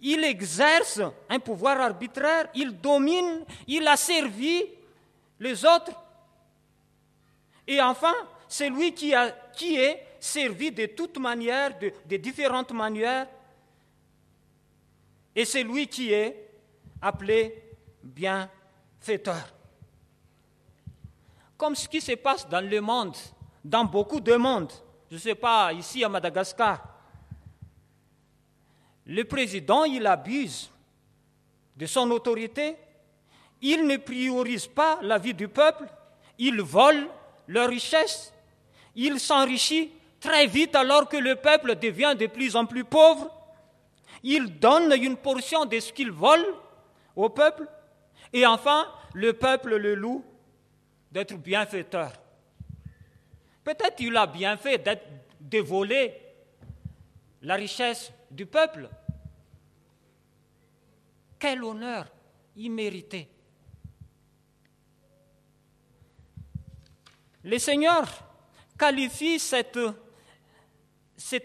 Il 0.00 0.22
exerce 0.24 1.00
un 1.28 1.38
pouvoir 1.38 1.80
arbitraire. 1.80 2.48
Il 2.54 2.80
domine. 2.80 3.44
Il 3.66 3.86
a 3.86 3.96
servi 3.96 4.64
les 5.40 5.64
autres. 5.64 5.92
Et 7.66 7.80
enfin, 7.80 8.14
c'est 8.48 8.70
lui 8.70 8.94
qui 8.94 9.12
est 9.12 10.06
servi 10.18 10.72
de 10.72 10.86
toutes 10.86 11.18
manières, 11.18 11.78
de, 11.78 11.92
de 12.06 12.16
différentes 12.16 12.72
manières, 12.72 13.26
et 15.34 15.44
c'est 15.44 15.62
lui 15.62 15.86
qui 15.86 16.12
est 16.12 16.50
appelé 17.00 17.62
bienfaiteur. 18.02 19.54
Comme 21.56 21.76
ce 21.76 21.88
qui 21.88 22.00
se 22.00 22.12
passe 22.12 22.48
dans 22.48 22.60
le 22.68 22.80
monde, 22.80 23.16
dans 23.64 23.84
beaucoup 23.84 24.18
de 24.18 24.34
mondes, 24.34 24.72
je 25.08 25.14
ne 25.14 25.20
sais 25.20 25.34
pas, 25.34 25.72
ici 25.72 26.02
à 26.02 26.08
Madagascar, 26.08 26.82
le 29.08 29.24
président, 29.24 29.84
il 29.84 30.06
abuse 30.06 30.70
de 31.76 31.86
son 31.86 32.10
autorité, 32.10 32.76
il 33.62 33.86
ne 33.86 33.96
priorise 33.96 34.66
pas 34.66 34.98
la 35.02 35.18
vie 35.18 35.34
du 35.34 35.48
peuple, 35.48 35.86
il 36.38 36.60
vole 36.60 37.08
leur 37.46 37.70
richesse, 37.70 38.32
il 38.94 39.18
s'enrichit 39.18 39.90
très 40.20 40.46
vite 40.46 40.76
alors 40.76 41.08
que 41.08 41.16
le 41.16 41.36
peuple 41.36 41.74
devient 41.76 42.14
de 42.18 42.26
plus 42.26 42.54
en 42.54 42.66
plus 42.66 42.84
pauvre, 42.84 43.34
il 44.22 44.58
donne 44.58 44.92
une 44.92 45.16
portion 45.16 45.64
de 45.64 45.80
ce 45.80 45.92
qu'il 45.92 46.10
vole 46.10 46.44
au 47.16 47.30
peuple. 47.30 47.66
Et 48.32 48.44
enfin, 48.44 48.92
le 49.14 49.32
peuple 49.32 49.76
le 49.76 49.94
loue 49.94 50.24
d'être 51.10 51.34
bienfaiteur. 51.34 52.12
Peut-être 53.64 54.00
il 54.00 54.16
a 54.16 54.26
bien 54.26 54.56
fait 54.56 54.78
d'être, 54.78 55.06
de 55.40 55.60
voler 55.60 56.14
la 57.42 57.54
richesse 57.54 58.12
du 58.30 58.44
peuple. 58.44 58.88
Quel 61.38 61.62
honneur 61.62 62.06
immérité. 62.56 63.28
Le 67.44 67.58
Seigneur 67.58 68.06
qualifie 68.78 69.38
cet 69.38 69.78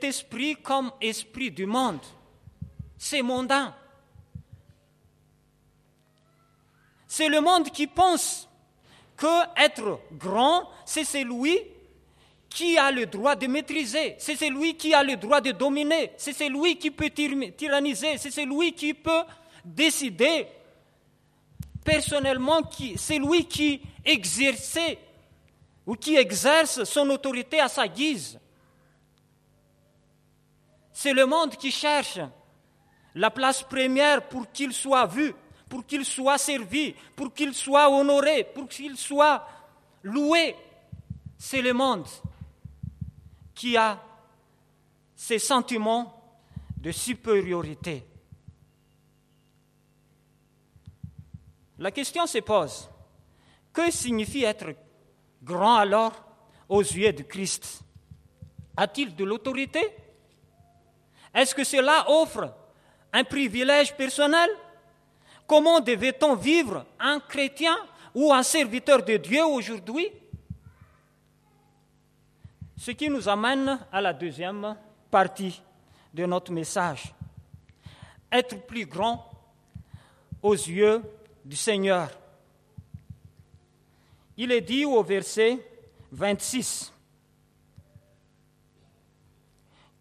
esprit 0.03 0.55
comme 0.55 0.91
esprit 0.99 1.51
du 1.51 1.65
monde. 1.65 1.99
C'est 2.97 3.21
mondain. 3.21 3.75
C'est 7.07 7.29
le 7.29 7.41
monde 7.41 7.69
qui 7.69 7.85
pense 7.85 8.49
que 9.15 9.63
être 9.63 9.99
grand, 10.13 10.67
c'est 10.85 11.03
celui 11.03 11.59
qui 12.49 12.77
a 12.77 12.91
le 12.91 13.05
droit 13.05 13.35
de 13.35 13.47
maîtriser, 13.47 14.15
c'est 14.19 14.35
celui 14.35 14.75
qui 14.77 14.93
a 14.93 15.03
le 15.03 15.15
droit 15.15 15.41
de 15.41 15.51
dominer, 15.51 16.11
c'est 16.17 16.33
celui 16.33 16.77
qui 16.77 16.91
peut 16.91 17.09
tyranniser, 17.09 18.17
c'est 18.17 18.31
celui 18.31 18.73
qui 18.73 18.93
peut 18.93 19.23
décider 19.63 20.47
personnellement, 21.83 22.61
c'est 22.97 23.17
lui 23.17 23.45
qui 23.45 23.81
exerce 24.03 24.79
ou 25.85 25.95
qui 25.95 26.15
exerce 26.15 26.83
son 26.85 27.09
autorité 27.09 27.59
à 27.59 27.67
sa 27.67 27.87
guise. 27.87 28.39
C'est 30.91 31.13
le 31.13 31.25
monde 31.25 31.55
qui 31.55 31.71
cherche 31.71 32.19
la 33.15 33.29
place 33.29 33.63
première 33.63 34.27
pour 34.27 34.51
qu'il 34.51 34.73
soit 34.73 35.05
vu, 35.07 35.33
pour 35.69 35.85
qu'il 35.85 36.05
soit 36.05 36.37
servi, 36.37 36.93
pour 37.15 37.33
qu'il 37.33 37.53
soit 37.53 37.89
honoré, 37.89 38.43
pour 38.43 38.67
qu'il 38.67 38.95
soit 38.97 39.45
loué. 40.03 40.55
C'est 41.37 41.61
le 41.61 41.73
monde 41.73 42.07
qui 43.53 43.75
a 43.75 44.01
ces 45.15 45.39
sentiments 45.39 46.39
de 46.77 46.91
supériorité. 46.91 48.05
La 51.83 51.91
question 51.91 52.25
se 52.25 52.37
pose, 52.37 52.89
que 53.73 53.91
signifie 53.91 54.45
être 54.45 54.73
grand 55.43 55.75
alors 55.75 56.13
aux 56.69 56.79
yeux 56.79 57.11
de 57.11 57.23
Christ? 57.23 57.81
A-t-il 58.77 59.13
de 59.13 59.25
l'autorité? 59.25 59.93
Est-ce 61.33 61.53
que 61.53 61.65
cela 61.65 62.09
offre 62.09 62.55
un 63.11 63.25
privilège 63.25 63.93
personnel? 63.97 64.49
Comment 65.45 65.81
devait-on 65.81 66.35
vivre 66.35 66.85
un 67.01 67.19
chrétien 67.19 67.75
ou 68.15 68.31
un 68.31 68.43
serviteur 68.43 69.03
de 69.03 69.17
Dieu 69.17 69.43
aujourd'hui? 69.43 70.07
Ce 72.77 72.91
qui 72.91 73.09
nous 73.09 73.27
amène 73.27 73.77
à 73.91 73.99
la 73.99 74.13
deuxième 74.13 74.77
partie 75.11 75.61
de 76.13 76.25
notre 76.25 76.53
message. 76.53 77.13
Être 78.31 78.65
plus 78.65 78.85
grand 78.85 79.29
aux 80.41 80.53
yeux 80.53 81.01
du 81.45 81.55
Seigneur. 81.55 82.09
Il 84.37 84.51
est 84.51 84.61
dit 84.61 84.85
au 84.85 85.03
verset 85.03 85.59
26 86.11 86.91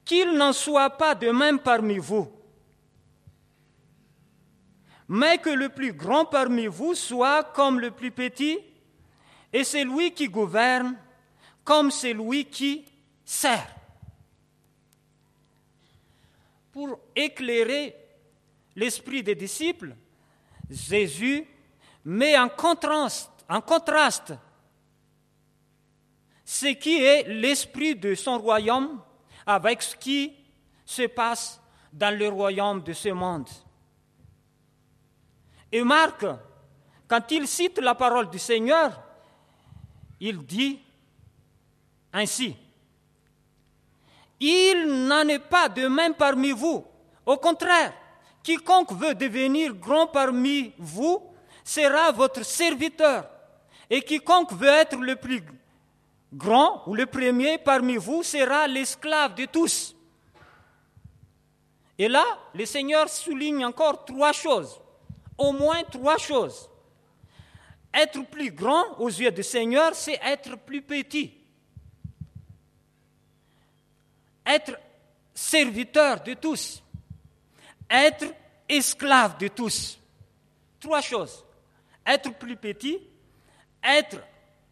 Qu'il 0.05 0.35
n'en 0.35 0.53
soit 0.53 0.91
pas 0.91 1.15
de 1.15 1.31
même 1.31 1.59
parmi 1.59 1.99
vous, 1.99 2.31
mais 5.09 5.39
que 5.39 5.51
le 5.51 5.69
plus 5.69 5.93
grand 5.93 6.25
parmi 6.25 6.67
vous 6.67 6.95
soit 6.95 7.45
comme 7.53 7.81
le 7.81 7.91
plus 7.91 8.11
petit, 8.11 8.59
et 9.53 9.65
c'est 9.65 9.85
lui 9.85 10.13
qui 10.13 10.29
gouverne 10.29 10.97
comme 11.65 11.91
c'est 11.91 12.15
lui 12.15 12.47
qui 12.47 12.85
sert. 13.25 13.75
Pour 16.73 16.99
éclairer 17.15 17.95
l'esprit 18.75 19.23
des 19.23 19.35
disciples, 19.35 19.95
Jésus 20.73 21.47
met 22.04 22.39
en 22.39 22.49
contraste, 22.49 23.30
en 23.49 23.61
contraste 23.61 24.32
ce 26.45 26.67
qui 26.75 27.02
est 27.02 27.28
l'esprit 27.28 27.95
de 27.95 28.15
son 28.15 28.39
royaume 28.39 29.00
avec 29.47 29.82
ce 29.82 29.97
qui 29.97 30.32
se 30.85 31.06
passe 31.06 31.61
dans 31.93 32.17
le 32.17 32.28
royaume 32.28 32.82
de 32.82 32.93
ce 32.93 33.11
monde. 33.11 33.49
Et 35.71 35.82
Marc, 35.82 36.26
quand 37.08 37.30
il 37.30 37.47
cite 37.47 37.78
la 37.78 37.95
parole 37.95 38.28
du 38.28 38.39
Seigneur, 38.39 39.02
il 40.21 40.45
dit 40.45 40.80
ainsi, 42.13 42.56
Il 44.41 45.06
n'en 45.06 45.26
est 45.28 45.39
pas 45.39 45.69
de 45.69 45.87
même 45.87 46.15
parmi 46.15 46.52
vous. 46.52 46.85
Au 47.25 47.37
contraire, 47.37 47.95
Quiconque 48.43 48.93
veut 48.93 49.15
devenir 49.15 49.75
grand 49.75 50.07
parmi 50.09 50.73
vous 50.78 51.23
sera 51.65 52.11
votre 52.13 52.45
serviteur. 52.45 53.28
Et 53.89 54.02
quiconque 54.02 54.52
veut 54.52 54.69
être 54.69 54.97
le 54.97 55.17
plus 55.17 55.43
grand 56.33 56.83
ou 56.87 56.95
le 56.95 57.07
premier 57.07 57.59
parmi 57.59 57.97
vous 57.97 58.23
sera 58.23 58.67
l'esclave 58.67 59.35
de 59.35 59.45
tous. 59.45 59.95
Et 61.99 62.09
là, 62.09 62.25
le 62.55 62.67
Seigneur 62.67 63.09
souligne 63.09 63.65
encore 63.65 64.05
trois 64.05 64.33
choses, 64.33 64.81
au 65.39 65.52
moins 65.52 65.83
trois 65.85 66.19
choses. 66.19 66.69
Être 67.95 68.23
plus 68.23 68.50
grand 68.50 68.99
aux 68.99 69.09
yeux 69.11 69.31
du 69.31 69.43
Seigneur, 69.43 69.95
c'est 69.95 70.19
être 70.25 70.57
plus 70.57 70.83
petit. 70.83 71.35
Être 74.45 74.76
serviteur 75.35 76.23
de 76.23 76.35
tous 76.35 76.81
être 77.93 78.35
esclave 78.69 79.37
de 79.39 79.49
tous. 79.49 79.99
Trois 80.81 81.02
choses. 81.02 81.45
Être 82.05 82.37
plus 82.37 82.57
petit, 82.57 82.99
être 83.85 84.21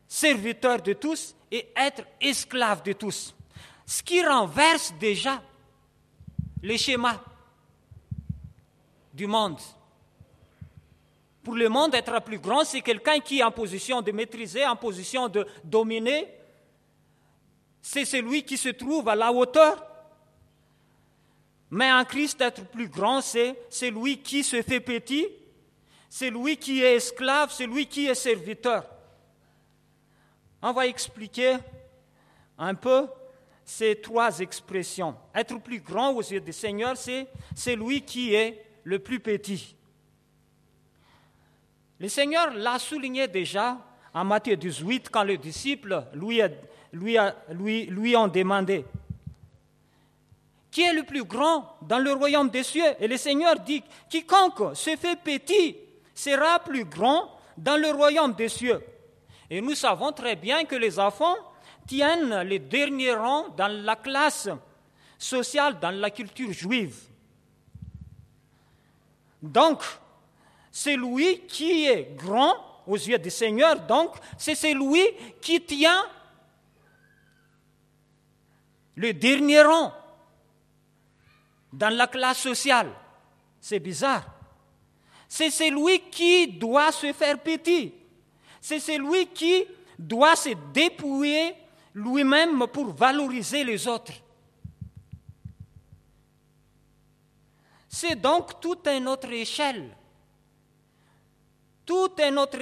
serviteur 0.09 0.83
de 0.83 0.95
tous 0.95 1.37
et 1.53 1.69
être 1.77 2.03
esclave 2.21 2.83
de 2.83 2.93
tous. 2.95 3.35
Ce 3.87 4.03
qui 4.03 4.25
renverse 4.25 4.93
déjà 4.99 5.43
les 6.63 6.79
schémas 6.79 7.21
du 9.13 9.27
monde. 9.27 9.59
Pour 11.43 11.55
le 11.55 11.69
monde, 11.69 11.95
être 11.95 12.21
plus 12.23 12.39
grand, 12.39 12.65
c'est 12.65 12.81
quelqu'un 12.81 13.21
qui 13.21 13.41
est 13.41 13.43
en 13.43 13.51
position 13.51 14.03
de 14.03 14.13
maîtriser, 14.13 14.67
en 14.67 14.77
position 14.77 15.29
de 15.29 15.47
dominer. 15.65 16.29
C'est 17.81 18.05
celui 18.05 18.45
qui 18.45 18.57
se 18.57 18.69
trouve 18.69 19.09
à 19.09 19.15
la 19.15 19.33
hauteur 19.33 19.90
mais 21.71 21.93
en 21.93 22.05
Christ, 22.05 22.41
être 22.41 22.65
plus 22.67 22.89
grand, 22.89 23.21
c'est 23.21 23.57
celui 23.71 24.19
qui 24.19 24.43
se 24.43 24.61
fait 24.63 24.81
petit, 24.81 25.29
c'est 26.09 26.31
lui 26.31 26.57
qui 26.57 26.83
est 26.83 26.97
esclave, 26.97 27.53
c'est 27.53 27.67
lui 27.67 27.87
qui 27.87 28.07
est 28.07 28.15
serviteur. 28.15 28.85
On 30.61 30.73
va 30.73 30.87
expliquer 30.89 31.57
un 32.59 32.75
peu 32.75 33.07
ces 33.65 34.01
trois 34.01 34.41
expressions. 34.41 35.15
Être 35.33 35.59
plus 35.61 35.81
grand 35.81 36.11
aux 36.11 36.23
yeux 36.23 36.41
du 36.41 36.53
Seigneur, 36.53 36.97
c'est 36.97 37.29
celui 37.55 38.03
qui 38.03 38.35
est 38.35 38.65
le 38.83 38.99
plus 38.99 39.21
petit. 39.21 39.77
Le 42.01 42.09
Seigneur 42.09 42.53
l'a 42.53 42.81
souligné 42.81 43.29
déjà 43.29 43.79
en 44.13 44.25
Matthieu 44.25 44.57
18 44.57 45.09
quand 45.11 45.23
les 45.23 45.39
disciples 45.39 46.05
lui, 46.15 46.43
lui 47.87 48.17
ont 48.17 48.27
demandé 48.27 48.85
qui 50.71 50.83
est 50.83 50.93
le 50.93 51.03
plus 51.03 51.25
grand 51.25 51.77
dans 51.83 51.99
le 51.99 52.13
royaume 52.13 52.49
des 52.49 52.63
cieux 52.63 52.95
Et 53.01 53.09
le 53.09 53.17
Seigneur 53.17 53.59
dit, 53.61 53.83
quiconque 54.09 54.77
se 54.77 54.97
fait 54.97 55.17
petit 55.17 55.77
sera 56.15 56.59
plus 56.61 56.85
grand 56.85 57.31
dans 57.57 57.77
le 57.77 57.91
royaume 57.91 58.35
des 58.35 58.49
cieux. 58.49 58.81
Et 59.49 59.61
nous 59.61 59.75
savons 59.75 60.13
très 60.13 60.37
bien 60.37 60.65
que 60.65 60.77
les 60.77 60.99
enfants 60.99 61.37
tiennent 61.87 62.43
les 62.43 62.59
derniers 62.59 63.15
rangs 63.15 63.49
dans 63.57 63.69
la 63.69 63.97
classe 63.97 64.49
sociale, 65.19 65.79
dans 65.81 65.91
la 65.91 66.11
culture 66.11 66.53
juive. 66.53 66.97
Donc, 69.43 69.83
c'est 70.71 70.97
lui 70.97 71.41
qui 71.49 71.87
est 71.87 72.15
grand 72.17 72.55
aux 72.87 72.97
yeux 72.97 73.19
du 73.19 73.31
Seigneur, 73.31 73.81
donc 73.81 74.15
c'est 74.39 74.55
celui 74.55 75.03
qui 75.41 75.61
tient 75.63 76.05
le 78.95 79.13
dernier 79.13 79.63
rang 79.63 79.93
dans 81.73 81.95
la 81.95 82.07
classe 82.07 82.39
sociale. 82.39 82.91
C'est 83.61 83.79
bizarre. 83.79 84.25
C'est 85.29 85.51
celui 85.51 86.01
qui 86.11 86.49
doit 86.49 86.93
se 86.93 87.13
faire 87.13 87.39
petit. 87.39 87.95
C'est 88.61 88.81
celui 88.81 89.27
qui 89.29 89.65
doit 89.99 90.37
se 90.37 90.51
dépouiller 90.73 91.55
lui-même 91.95 92.67
pour 92.73 92.93
valoriser 92.93 93.65
les 93.65 93.87
autres. 93.87 94.13
C'est 97.89 98.17
donc 98.17 98.61
toute 98.61 98.87
une 98.87 99.09
autre 99.09 99.31
échelle, 99.33 99.97
toute 101.85 102.21
une 102.21 102.39
autre, 102.39 102.59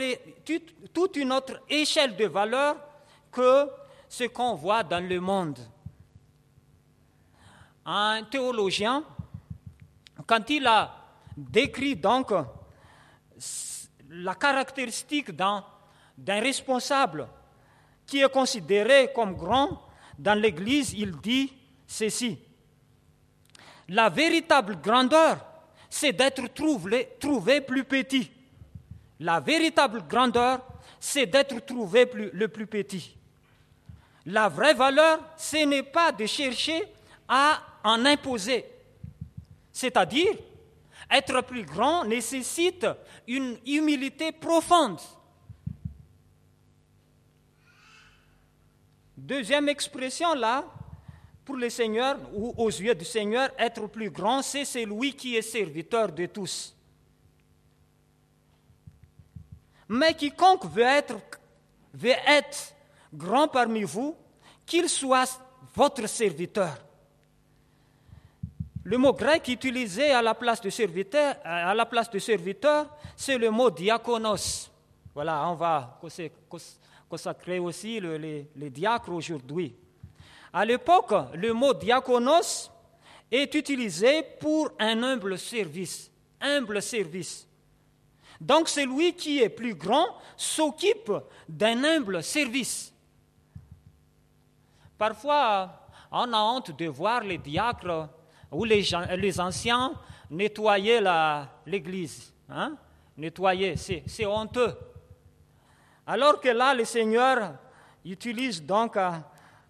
une 1.17 1.33
autre 1.33 1.63
échelle 1.69 2.17
de 2.17 2.25
valeur 2.27 2.77
que 3.31 3.69
ce 4.09 4.25
qu'on 4.25 4.55
voit 4.55 4.83
dans 4.83 5.07
le 5.07 5.21
monde. 5.21 5.59
Un 7.91 8.23
théologien, 8.25 9.03
quand 10.27 10.51
il 10.51 10.67
a 10.67 10.95
décrit 11.35 11.97
donc 11.97 12.31
la 14.11 14.35
caractéristique 14.35 15.31
d'un 15.31 15.65
responsable 16.19 17.27
qui 18.07 18.21
est 18.21 18.31
considéré 18.31 19.11
comme 19.15 19.35
grand 19.35 19.81
dans 20.19 20.39
l'Église, 20.39 20.93
il 20.93 21.13
dit 21.13 21.51
ceci. 21.87 22.39
La 23.89 24.11
véritable 24.11 24.79
grandeur, 24.83 25.39
c'est 25.89 26.13
d'être 26.13 26.47
trouvé, 26.53 27.63
plus 27.63 27.85
petit. 27.85 28.31
La 29.19 29.41
véritable 29.41 30.07
grandeur, 30.07 30.61
c'est 31.01 31.25
d'être 31.25 31.65
trouvé 31.65 32.11
le 32.35 32.49
plus 32.49 32.67
petit. 32.67 33.17
La 34.27 34.51
vraie 34.51 34.75
valeur, 34.75 35.21
ce 35.39 35.65
n'est 35.65 35.85
pas 35.85 36.13
de 36.13 36.27
chercher 36.27 36.87
à 37.27 37.63
en 37.89 38.05
imposer. 38.05 38.67
C'est-à-dire, 39.73 40.35
être 41.11 41.41
plus 41.43 41.65
grand 41.65 42.05
nécessite 42.05 42.87
une 43.27 43.57
humilité 43.67 44.31
profonde. 44.31 45.01
Deuxième 49.17 49.69
expression 49.69 50.35
là, 50.35 50.65
pour 51.45 51.57
le 51.57 51.71
Seigneur, 51.71 52.19
ou 52.35 52.53
aux 52.59 52.69
yeux 52.69 52.95
du 52.95 53.07
Seigneur, 53.07 53.51
être 53.59 53.87
plus 53.87 54.11
grand, 54.11 54.43
c'est 54.43 54.67
celui 54.67 55.15
qui 55.15 55.37
est 55.37 55.43
serviteur 55.43 56.13
de 56.13 56.27
tous. 56.27 56.77
Mais 59.89 60.13
quiconque 60.13 60.67
veut 60.67 60.83
être, 60.83 61.17
veut 61.95 62.11
être 62.27 62.75
grand 63.15 63.49
parmi 63.49 63.83
vous, 63.83 64.15
qu'il 64.67 64.91
soit 64.91 65.41
votre 65.75 66.07
serviteur. 66.07 66.88
Le 68.89 68.97
mot 68.97 69.13
grec 69.13 69.47
utilisé 69.49 70.13
à 70.13 70.23
la 70.23 70.35
place 70.35 70.63
de 70.63 70.71
serviteur, 70.71 71.37
à 71.45 71.75
la 71.75 71.85
place 71.85 72.09
de 72.09 72.19
serviteur, 72.19 72.87
c'est 73.15 73.37
le 73.37 73.51
mot 73.51 73.69
diakonos. 73.69 74.71
Voilà, 75.15 75.47
on 75.51 75.57
va 75.57 76.01
consacrer 77.07 77.59
aussi 77.59 78.01
les, 78.01 78.49
les 78.57 78.71
diacres 78.71 79.13
aujourd'hui. 79.13 79.77
À 80.51 80.65
l'époque, 80.65 81.13
le 81.35 81.53
mot 81.53 81.75
diakonos 81.75 82.71
est 83.31 83.55
utilisé 83.55 84.23
pour 84.41 84.71
un 84.79 85.03
humble 85.03 85.37
service. 85.37 86.11
Humble 86.41 86.81
service. 86.81 87.47
Donc 88.41 88.71
celui 88.71 89.13
qui 89.13 89.41
est 89.41 89.51
plus 89.51 89.75
grand 89.75 90.17
s'occupe 90.35 91.13
d'un 91.47 91.85
humble 91.85 92.23
service. 92.23 92.91
Parfois, 94.97 95.79
on 96.11 96.33
a 96.33 96.41
honte 96.41 96.75
de 96.75 96.87
voir 96.87 97.23
les 97.23 97.37
diacres 97.37 98.09
ou 98.51 98.65
les, 98.65 99.41
anciens 99.41 99.95
nettoyer 100.31 101.01
l'église. 101.67 102.33
Hein? 102.49 102.77
Nettoyer, 103.17 103.77
c'est 103.77 104.27
honteux. 104.27 104.75
Alors 106.07 106.41
que 106.41 106.49
là, 106.49 106.75
le 106.75 106.85
Seigneur 106.85 107.55
utilise 108.05 108.63
donc 108.63 108.97
euh, 108.97 109.11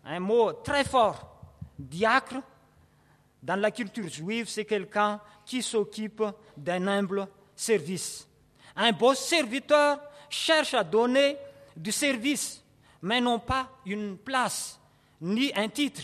un 0.05 0.21
mot 0.21 0.53
très 0.53 0.85
fort. 0.85 1.37
Diacre, 1.79 2.37
dans 3.43 3.61
la 3.61 3.71
culture 3.71 4.09
juive, 4.09 4.49
c'est 4.49 4.65
quelqu'un 4.65 5.21
qui 5.45 5.63
s'occupe 5.63 6.23
d'un 6.57 6.87
humble 6.87 7.27
service. 7.55 8.29
Un 8.77 8.93
beau 8.93 9.15
serviteur 9.15 10.01
cherche 10.29 10.75
à 10.75 10.85
donner 10.85 11.37
du 11.77 11.91
service, 11.91 12.63
mais 13.03 13.21
non 13.21 13.39
pas 13.39 13.69
une 13.87 14.17
place 14.17 14.79
ni 15.21 15.53
un 15.55 15.69
titre. 15.69 16.03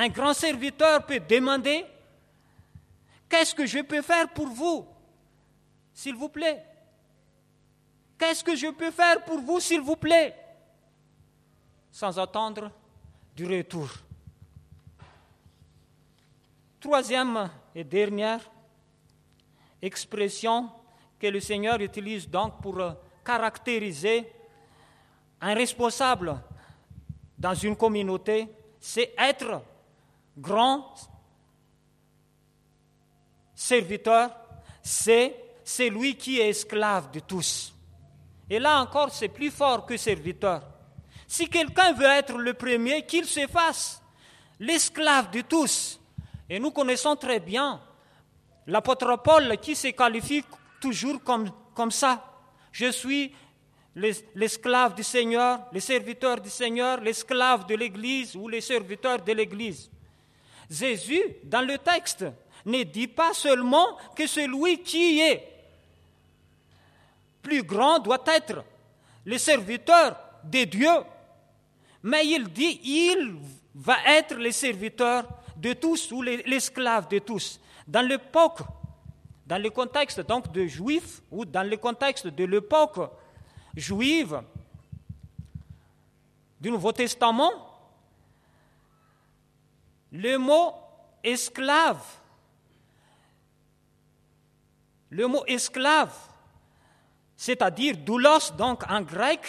Un 0.00 0.08
grand 0.08 0.32
serviteur 0.32 1.04
peut 1.04 1.18
demander 1.18 1.84
Qu'est-ce 3.28 3.52
que 3.52 3.66
je 3.66 3.80
peux 3.80 4.00
faire 4.00 4.28
pour 4.28 4.46
vous 4.46 4.86
S'il 5.92 6.14
vous 6.14 6.28
plaît? 6.28 6.64
Qu'est-ce 8.16 8.42
que 8.44 8.54
je 8.54 8.68
peux 8.68 8.92
faire 8.92 9.24
pour 9.24 9.40
vous, 9.40 9.58
s'il 9.58 9.80
vous 9.80 9.96
plaît? 9.96 10.34
Sans 11.90 12.16
attendre 12.16 12.70
du 13.34 13.44
retour. 13.44 13.90
Troisième 16.80 17.50
et 17.74 17.82
dernière 17.82 18.48
expression 19.82 20.70
que 21.18 21.26
le 21.26 21.40
Seigneur 21.40 21.80
utilise 21.80 22.28
donc 22.28 22.62
pour 22.62 22.80
caractériser 23.24 24.32
un 25.40 25.54
responsable 25.54 26.40
dans 27.36 27.54
une 27.54 27.76
communauté, 27.76 28.48
c'est 28.80 29.12
être 29.18 29.60
grand 30.38 30.94
serviteur, 33.54 34.30
c'est 34.82 35.36
celui 35.64 36.16
qui 36.16 36.40
est 36.40 36.48
esclave 36.48 37.10
de 37.10 37.20
tous. 37.20 37.74
Et 38.48 38.58
là 38.58 38.80
encore, 38.80 39.12
c'est 39.12 39.28
plus 39.28 39.50
fort 39.50 39.84
que 39.84 39.96
serviteur. 39.96 40.62
Si 41.26 41.48
quelqu'un 41.48 41.92
veut 41.92 42.06
être 42.06 42.38
le 42.38 42.54
premier, 42.54 43.04
qu'il 43.04 43.26
se 43.26 43.46
fasse 43.46 44.00
l'esclave 44.58 45.30
de 45.30 45.42
tous. 45.42 46.00
Et 46.48 46.58
nous 46.58 46.70
connaissons 46.70 47.16
très 47.16 47.40
bien 47.40 47.80
l'apôtre 48.66 49.16
Paul 49.22 49.56
qui 49.58 49.76
se 49.76 49.88
qualifie 49.88 50.44
toujours 50.80 51.22
comme, 51.22 51.50
comme 51.74 51.90
ça. 51.90 52.24
Je 52.72 52.90
suis 52.90 53.34
l'esclave 54.34 54.94
du 54.94 55.02
Seigneur, 55.02 55.60
le 55.72 55.80
serviteur 55.80 56.40
du 56.40 56.48
Seigneur, 56.50 57.00
l'esclave 57.00 57.66
de 57.66 57.74
l'Église 57.74 58.36
ou 58.36 58.48
le 58.48 58.60
serviteur 58.60 59.20
de 59.22 59.32
l'Église. 59.32 59.90
Jésus, 60.70 61.22
dans 61.44 61.62
le 61.62 61.78
texte, 61.78 62.24
ne 62.66 62.82
dit 62.82 63.08
pas 63.08 63.32
seulement 63.32 63.96
que 64.14 64.26
celui 64.26 64.82
qui 64.82 65.20
est 65.20 65.58
plus 67.42 67.62
grand 67.62 67.98
doit 67.98 68.22
être 68.26 68.64
le 69.24 69.38
serviteur 69.38 70.18
de 70.44 70.64
Dieu, 70.64 70.90
mais 72.02 72.26
il 72.26 72.48
dit, 72.48 72.80
il 72.84 73.36
va 73.74 73.96
être 74.06 74.34
le 74.34 74.50
serviteur 74.50 75.26
de 75.56 75.72
tous 75.72 76.12
ou 76.12 76.22
l'esclave 76.22 77.08
de 77.08 77.18
tous. 77.18 77.60
Dans 77.86 78.06
l'époque, 78.06 78.60
dans 79.46 79.60
le 79.60 79.70
contexte 79.70 80.20
donc 80.20 80.52
de 80.52 80.66
juifs 80.66 81.22
ou 81.30 81.44
dans 81.44 81.68
le 81.68 81.76
contexte 81.76 82.26
de 82.26 82.44
l'époque 82.44 82.98
juive 83.74 84.42
du 86.60 86.70
Nouveau 86.70 86.92
Testament, 86.92 87.50
le 90.12 90.36
mot 90.36 90.74
esclave, 91.22 92.02
le 95.10 95.26
mot 95.26 95.44
esclave, 95.46 96.14
c'est-à-dire 97.36 97.96
doulos 97.96 98.52
donc 98.56 98.82
en 98.90 99.00
grec, 99.02 99.40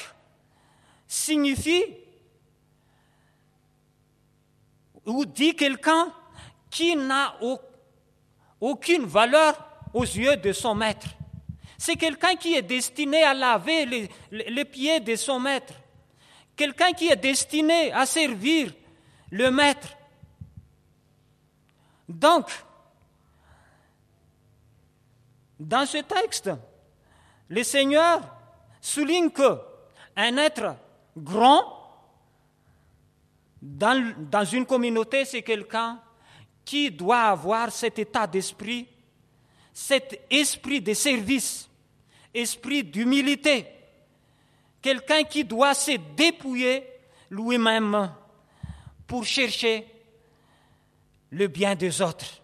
signifie 1.07 1.83
ou 5.05 5.25
dit 5.25 5.55
quelqu'un 5.55 6.13
qui 6.69 6.95
n'a 6.95 7.35
aucune 8.61 9.05
valeur 9.05 9.57
aux 9.93 10.03
yeux 10.03 10.37
de 10.37 10.53
son 10.53 10.75
maître. 10.75 11.07
C'est 11.77 11.95
quelqu'un 11.95 12.35
qui 12.35 12.55
est 12.55 12.61
destiné 12.61 13.23
à 13.23 13.33
laver 13.33 14.09
les, 14.31 14.65
pieds 14.65 14.99
de 14.99 15.15
son 15.15 15.39
maître. 15.39 15.73
Quelqu'un 16.55 16.91
qui 16.91 17.07
est 17.07 17.15
destiné 17.15 17.91
à 17.93 18.05
servir 18.05 18.73
le 19.31 19.49
maître. 19.49 19.87
Donc, 22.09 22.49
dans 25.59 25.85
ce 25.85 25.99
texte, 25.99 26.49
le 27.47 27.63
Seigneur 27.63 28.21
souligne 28.81 29.29
que 29.29 29.59
un 30.15 30.35
être 30.37 30.75
grand 31.15 31.75
dans, 33.61 34.45
une 34.51 34.65
communauté, 34.65 35.23
c'est 35.23 35.43
quelqu'un 35.43 36.01
qui 36.65 36.89
doit 36.89 37.21
avoir 37.21 37.71
cet 37.71 37.99
état 37.99 38.25
d'esprit, 38.25 38.87
cet 39.71 40.19
esprit 40.31 40.81
de 40.81 40.93
service, 40.93 41.69
esprit 42.33 42.83
d'humilité. 42.83 43.65
Quelqu'un 44.81 45.23
qui 45.23 45.43
doit 45.43 45.73
se 45.73 45.91
dépouiller 46.15 46.83
lui-même 47.29 48.11
pour 49.05 49.25
chercher 49.25 49.98
le 51.31 51.47
bien 51.47 51.75
des 51.75 52.01
autres. 52.01 52.41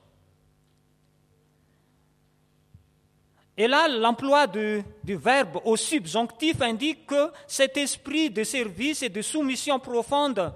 Et 3.57 3.67
là, 3.67 3.87
l'emploi 3.87 4.47
du, 4.47 4.83
verbe 5.05 5.61
au 5.63 5.77
subjonctif 5.77 6.61
indique 6.61 7.07
que 7.07 7.31
cet 7.47 7.77
esprit 7.77 8.29
de 8.29 8.43
service 8.43 9.01
et 9.01 9.09
de 9.09 9.21
soumission 9.21 9.79
profonde 9.79 10.53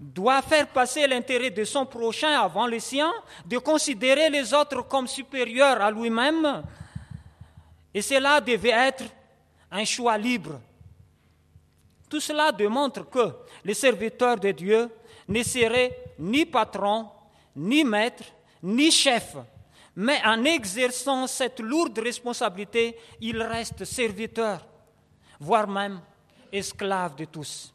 doit 0.00 0.40
faire 0.40 0.66
passer 0.68 1.06
l'intérêt 1.06 1.50
de 1.50 1.64
son 1.64 1.84
prochain 1.84 2.40
avant 2.40 2.66
le 2.66 2.78
sien, 2.80 3.12
de 3.44 3.58
considérer 3.58 4.30
les 4.30 4.52
autres 4.54 4.82
comme 4.88 5.06
supérieurs 5.06 5.80
à 5.80 5.90
lui-même. 5.90 6.62
Et 7.92 8.00
cela 8.00 8.40
devait 8.40 8.70
être 8.70 9.04
un 9.70 9.84
choix 9.84 10.16
libre. 10.16 10.58
Tout 12.08 12.20
cela 12.20 12.50
démontre 12.50 13.08
que 13.08 13.32
les 13.64 13.74
serviteurs 13.74 14.38
de 14.38 14.50
Dieu 14.50 14.88
ne 15.28 15.42
seraient 15.42 15.96
ni 16.18 16.46
patrons, 16.46 17.08
ni 17.56 17.84
maîtres, 17.84 18.24
ni 18.62 18.90
chefs, 18.90 19.36
mais 19.94 20.20
en 20.24 20.44
exerçant 20.44 21.26
cette 21.26 21.60
lourde 21.60 21.98
responsabilité, 21.98 22.96
ils 23.20 23.42
restent 23.42 23.84
serviteurs, 23.84 24.66
voire 25.38 25.68
même 25.68 26.00
esclaves 26.50 27.16
de 27.16 27.24
tous. 27.26 27.74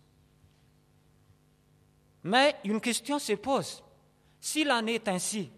Mais 2.24 2.56
une 2.64 2.82
question 2.82 3.20
se 3.20 3.34
pose. 3.34 3.84
S'il 4.40 4.72
en 4.72 4.86
est 4.88 5.08
ainsi, 5.08 5.50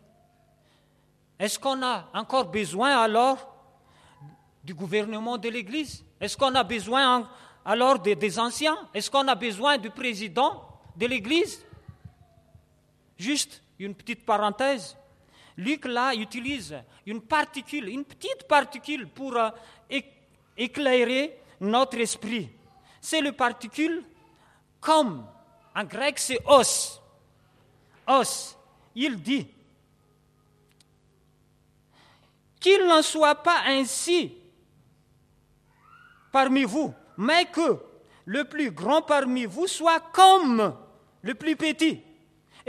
est-ce 1.37 1.57
qu'on 1.57 1.81
a 1.81 2.09
encore 2.13 2.45
besoin 2.45 2.99
alors 2.99 3.55
du 4.63 4.73
gouvernement 4.73 5.37
de 5.37 5.49
l'Église? 5.49 6.03
Est-ce 6.19 6.35
qu'on 6.35 6.53
a 6.53 6.63
besoin 6.63 7.29
alors 7.63 7.99
des, 7.99 8.39
anciens? 8.39 8.77
Est-ce 8.93 9.09
qu'on 9.09 9.27
a 9.27 9.35
besoin 9.35 9.77
du 9.77 9.89
président 9.89 10.67
de 10.95 11.05
l'Église? 11.05 11.65
Juste 13.17 13.63
une 13.79 13.95
petite 13.95 14.25
parenthèse. 14.25 14.95
Luc 15.57 15.85
là 15.85 16.13
utilise 16.13 16.75
une 17.05 17.21
particule, 17.21 17.89
une 17.89 18.05
petite 18.05 18.47
particule 18.47 19.07
pour 19.07 19.35
euh, 19.35 19.49
éclairer 20.57 21.37
notre 21.59 21.97
esprit. 21.97 22.49
C'est 23.01 23.21
le 23.21 23.31
particule 23.31 24.03
comme. 24.79 25.25
En 25.75 25.83
grec, 25.83 26.19
c'est 26.19 26.39
os. 26.45 27.01
Os. 28.07 28.57
Il 28.95 29.21
dit 29.21 29.47
qu'il 32.59 32.85
n'en 32.85 33.01
soit 33.01 33.35
pas 33.35 33.61
ainsi 33.67 34.33
parmi 36.31 36.63
vous, 36.63 36.93
mais 37.17 37.45
que 37.45 37.79
le 38.25 38.43
plus 38.43 38.71
grand 38.71 39.01
parmi 39.01 39.45
vous 39.45 39.67
soit 39.67 39.99
comme 40.11 40.75
le 41.21 41.33
plus 41.33 41.55
petit. 41.55 42.01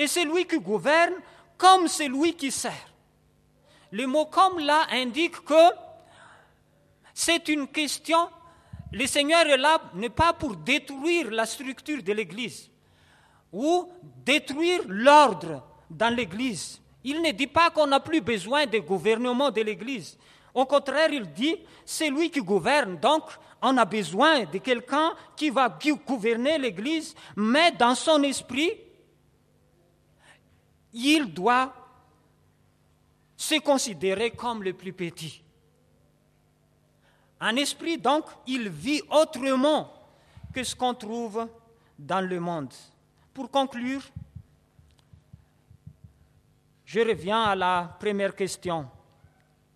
Et 0.01 0.07
c'est 0.07 0.25
lui 0.25 0.47
qui 0.47 0.59
gouverne 0.59 1.13
comme 1.59 1.87
c'est 1.87 2.09
lui 2.09 2.33
qui 2.33 2.51
sert. 2.51 2.89
Le 3.93 4.07
mot 4.07 4.25
comme 4.25 4.59
là 4.59 4.87
indique 4.93 5.45
que 5.45 5.75
c'est 7.13 7.47
une 7.49 7.69
question, 7.69 8.31
le 8.93 9.07
Seigneur 9.07 9.47
est 9.47 9.59
là, 9.59 9.79
n'est 9.93 10.09
pas 10.09 10.33
pour 10.33 10.57
détruire 10.57 11.31
la 11.31 11.45
structure 11.45 12.03
de 12.03 12.15
l'Église 12.15 12.71
ou 13.53 13.93
détruire 14.25 14.81
l'ordre 14.89 15.63
dans 15.91 16.17
l'Église. 16.17 16.81
Il 17.05 17.21
ne 17.21 17.33
dit 17.33 17.47
pas 17.47 17.69
qu'on 17.69 17.89
n'a 17.89 18.01
plus 18.01 18.23
besoin 18.23 18.65
de 18.65 18.79
gouvernement 18.79 19.51
de 19.51 19.61
l'Église. 19.61 20.17
Au 20.55 20.65
contraire, 20.65 21.13
il 21.13 21.31
dit, 21.31 21.59
c'est 21.85 22.09
lui 22.09 22.31
qui 22.31 22.41
gouverne. 22.41 22.97
Donc, 22.99 23.25
on 23.61 23.77
a 23.77 23.85
besoin 23.85 24.45
de 24.45 24.57
quelqu'un 24.57 25.13
qui 25.37 25.51
va 25.51 25.69
gouverner 26.07 26.57
l'Église, 26.57 27.15
mais 27.37 27.73
dans 27.73 27.95
son 27.95 28.23
esprit, 28.23 28.73
il 30.93 31.33
doit 31.33 31.75
se 33.37 33.59
considérer 33.61 34.31
comme 34.31 34.63
le 34.63 34.73
plus 34.73 34.93
petit. 34.93 35.43
En 37.41 37.57
esprit, 37.57 37.97
donc, 37.97 38.25
il 38.47 38.69
vit 38.69 39.01
autrement 39.11 39.93
que 40.53 40.63
ce 40.63 40.75
qu'on 40.75 40.95
trouve 40.95 41.49
dans 41.99 42.21
le 42.21 42.39
monde. 42.39 42.73
Pour 43.33 43.51
conclure, 43.51 44.03
je 46.85 47.01
reviens 47.01 47.45
à 47.45 47.55
la 47.55 47.97
première 47.99 48.35
question. 48.35 48.89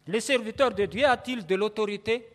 Le 0.07 0.21
serviteur 0.21 0.75
de 0.75 0.85
Dieu 0.85 1.07
a-t-il 1.07 1.47
de 1.47 1.55
l'autorité? 1.55 2.29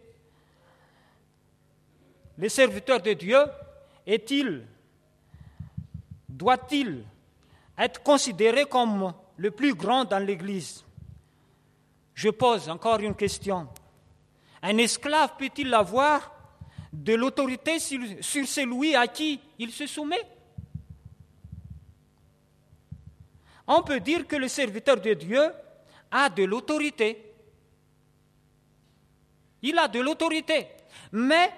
Le 2.38 2.50
serviteur 2.50 3.02
de 3.02 3.14
Dieu 3.14 3.40
est-il, 4.08 4.66
doit-il 6.28 7.04
être 7.80 8.04
considéré 8.04 8.66
comme 8.66 9.14
le 9.38 9.52
plus 9.52 9.74
grand 9.74 10.04
dans 10.04 10.20
l'Église 10.20 10.84
Je 12.14 12.30
pose 12.30 12.68
encore 12.68 13.00
une 13.00 13.16
question. 13.16 13.70
Un 14.62 14.78
esclave 14.78 15.38
peut-il 15.38 15.74
avoir 15.74 16.34
de 16.92 17.14
l'autorité 17.14 17.80
sur, 17.80 18.02
celui 18.22 18.96
à 18.96 19.08
qui 19.08 19.40
il 19.58 19.72
se 19.72 19.88
soumet? 19.88 20.22
On 23.66 23.82
peut 23.84 24.02
dire 24.02 24.28
que 24.28 24.36
le 24.36 24.50
serviteur 24.50 25.00
de 25.00 25.14
Dieu 25.14 25.42
a 26.12 26.28
de 26.30 26.44
l'autorité. 26.44 27.24
Il 29.62 29.78
a 29.78 29.88
de 29.88 30.00
l'autorité, 30.00 30.68
mais 31.12 31.52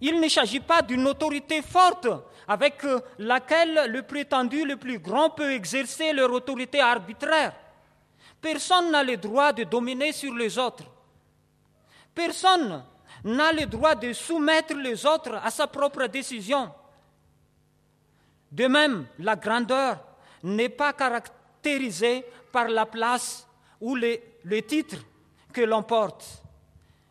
il 0.00 0.20
ne 0.20 0.28
s'agit 0.28 0.60
pas 0.60 0.82
d'une 0.82 1.06
autorité 1.06 1.62
forte 1.62 2.06
avec 2.46 2.82
laquelle 3.18 3.90
le 3.90 4.02
prétendu 4.02 4.64
le 4.64 4.76
plus 4.76 4.98
grand 4.98 5.30
peut 5.30 5.52
exercer 5.52 6.12
leur 6.12 6.30
autorité 6.32 6.80
arbitraire. 6.80 7.54
Personne 8.40 8.90
n'a 8.90 9.02
le 9.02 9.16
droit 9.16 9.52
de 9.52 9.64
dominer 9.64 10.12
sur 10.12 10.34
les 10.34 10.58
autres. 10.58 10.84
Personne 12.14 12.84
n'a 13.24 13.52
le 13.52 13.64
droit 13.66 13.94
de 13.94 14.12
soumettre 14.12 14.74
les 14.74 15.06
autres 15.06 15.34
à 15.42 15.50
sa 15.50 15.66
propre 15.66 16.06
décision. 16.06 16.70
De 18.52 18.66
même, 18.66 19.06
la 19.18 19.34
grandeur 19.34 19.98
n'est 20.42 20.68
pas 20.68 20.92
caractérisée 20.92 22.24
par 22.52 22.68
la 22.68 22.86
place 22.86 23.46
ou 23.80 23.96
le, 23.96 24.18
le 24.44 24.62
titre 24.62 24.98
que 25.52 25.62
l'on 25.62 25.82
porte. 25.82 26.42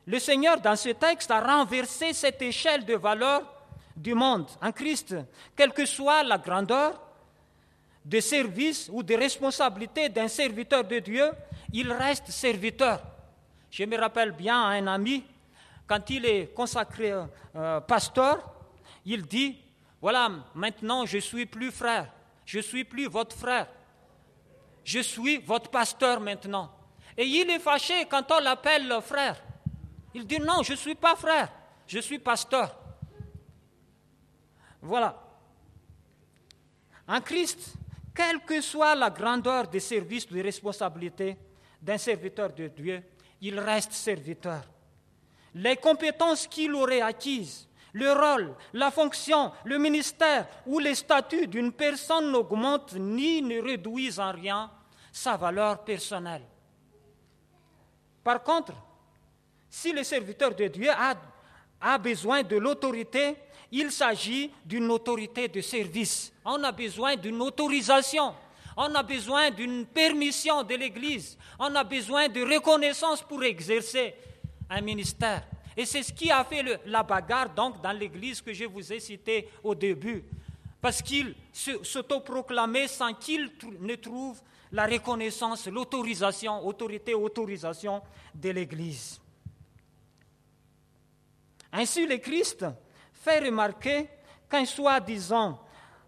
Le 0.05 0.19
Seigneur, 0.19 0.59
dans 0.61 0.75
ce 0.75 0.89
texte, 0.89 1.31
a 1.31 1.41
renversé 1.41 2.13
cette 2.13 2.41
échelle 2.41 2.85
de 2.85 2.95
valeur 2.95 3.41
du 3.95 4.13
monde 4.13 4.47
en 4.61 4.71
Christ, 4.71 5.15
quelle 5.55 5.71
que 5.71 5.85
soit 5.85 6.23
la 6.23 6.37
grandeur 6.37 6.99
de 8.03 8.19
service 8.19 8.89
ou 8.91 9.01
de 9.03 9.15
responsabilité 9.15 10.09
d'un 10.09 10.27
serviteur 10.27 10.83
de 10.83 10.99
Dieu, 10.99 11.31
il 11.71 11.91
reste 11.91 12.29
serviteur. 12.29 13.01
Je 13.71 13.83
me 13.85 13.97
rappelle 13.97 14.31
bien 14.31 14.61
un 14.61 14.87
ami, 14.87 15.23
quand 15.87 16.09
il 16.09 16.25
est 16.25 16.53
consacré 16.53 17.13
euh, 17.55 17.79
pasteur, 17.81 18.53
il 19.05 19.25
dit, 19.25 19.57
voilà, 20.01 20.29
maintenant 20.53 21.05
je 21.05 21.17
suis 21.17 21.45
plus 21.45 21.71
frère, 21.71 22.11
je 22.45 22.59
suis 22.59 22.83
plus 22.83 23.07
votre 23.07 23.35
frère, 23.35 23.67
je 24.83 24.99
suis 24.99 25.37
votre 25.37 25.69
pasteur 25.69 26.19
maintenant. 26.19 26.71
Et 27.17 27.25
il 27.25 27.49
est 27.49 27.59
fâché 27.59 28.05
quand 28.09 28.31
on 28.31 28.39
l'appelle 28.39 28.91
frère. 29.01 29.41
Il 30.13 30.25
dit 30.25 30.39
non, 30.39 30.61
je 30.63 30.73
ne 30.73 30.77
suis 30.77 30.95
pas 30.95 31.15
frère, 31.15 31.49
je 31.87 31.99
suis 31.99 32.19
pasteur. 32.19 32.82
Voilà. 34.83 35.17
En 37.07 37.21
Christ, 37.21 37.73
quelle 38.13 38.41
que 38.41 38.59
soit 38.61 38.95
la 38.95 39.09
grandeur 39.09 39.67
des 39.67 39.79
services 39.79 40.27
de 40.27 40.41
responsabilité 40.41 41.37
d'un 41.81 41.97
serviteur 41.97 42.51
de 42.53 42.67
Dieu, 42.67 43.01
il 43.41 43.59
reste 43.59 43.93
serviteur. 43.93 44.61
Les 45.55 45.77
compétences 45.77 46.47
qu'il 46.47 46.73
aurait 46.75 47.01
acquises, 47.01 47.67
le 47.93 48.11
rôle, 48.11 48.55
la 48.73 48.91
fonction, 48.91 49.51
le 49.63 49.77
ministère 49.77 50.47
ou 50.65 50.79
les 50.79 50.95
statuts 50.95 51.47
d'une 51.47 51.71
personne 51.71 52.31
n'augmentent 52.31 52.95
ni 52.95 53.41
ne 53.41 53.61
réduisent 53.61 54.19
en 54.19 54.31
rien 54.31 54.69
sa 55.11 55.37
valeur 55.37 55.83
personnelle. 55.83 56.43
Par 58.23 58.43
contre, 58.43 58.73
si 59.69 59.93
le 59.93 60.03
serviteur 60.03 60.55
de 60.55 60.67
Dieu 60.67 60.89
a 61.81 61.97
besoin 61.97 62.43
de 62.43 62.57
l'autorité, 62.57 63.37
il 63.75 63.91
s'agit 63.91 64.51
d'une 64.63 64.89
autorité 64.91 65.47
de 65.47 65.59
service. 65.59 66.31
On 66.45 66.63
a 66.63 66.71
besoin 66.71 67.15
d'une 67.15 67.41
autorisation. 67.41 68.35
On 68.77 68.93
a 68.93 69.01
besoin 69.01 69.49
d'une 69.49 69.87
permission 69.87 70.61
de 70.61 70.75
l'Église. 70.75 71.35
On 71.57 71.73
a 71.73 71.83
besoin 71.83 72.29
de 72.29 72.41
reconnaissance 72.41 73.23
pour 73.23 73.43
exercer 73.43 74.13
un 74.69 74.79
ministère. 74.81 75.47
Et 75.75 75.85
c'est 75.85 76.03
ce 76.03 76.13
qui 76.13 76.29
a 76.29 76.43
fait 76.43 76.63
la 76.85 77.01
bagarre 77.01 77.49
donc 77.49 77.81
dans 77.81 77.91
l'église 77.91 78.41
que 78.41 78.53
je 78.53 78.65
vous 78.65 78.93
ai 78.93 78.99
citée 78.99 79.49
au 79.63 79.73
début. 79.73 80.23
Parce 80.79 81.01
qu'il 81.01 81.33
s'autoproclamait 81.51 82.87
sans 82.87 83.15
qu'il 83.15 83.49
ne 83.79 83.95
trouve 83.95 84.39
la 84.71 84.85
reconnaissance, 84.85 85.65
l'autorisation, 85.65 86.63
autorité, 86.63 87.15
autorisation 87.15 88.03
de 88.35 88.49
l'église. 88.51 89.19
Ainsi, 91.71 92.05
le 92.05 92.17
Christ 92.17 92.67
fait 93.23 93.39
remarquer 93.39 94.09
qu'un 94.49 94.65
soi-disant 94.65 95.57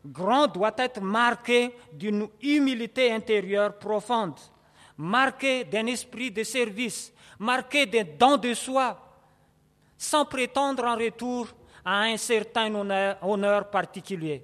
grand 0.06 0.47
doit 0.47 0.73
être 0.78 1.01
marqué 1.01 1.75
d'une 1.93 2.28
humilité 2.41 3.12
intérieure 3.12 3.78
profonde, 3.78 4.38
marqué 4.97 5.63
d'un 5.63 5.86
esprit 5.88 6.30
de 6.30 6.43
service, 6.43 7.13
marqué 7.39 7.86
d'un 7.86 8.04
don 8.04 8.38
de 8.38 8.54
soi, 8.54 8.99
sans 9.97 10.25
prétendre 10.25 10.84
en 10.84 10.95
retour 10.95 11.47
à 11.86 12.01
un 12.01 12.17
certain 12.17 12.73
honneur, 13.21 13.69
particulier. 13.69 14.43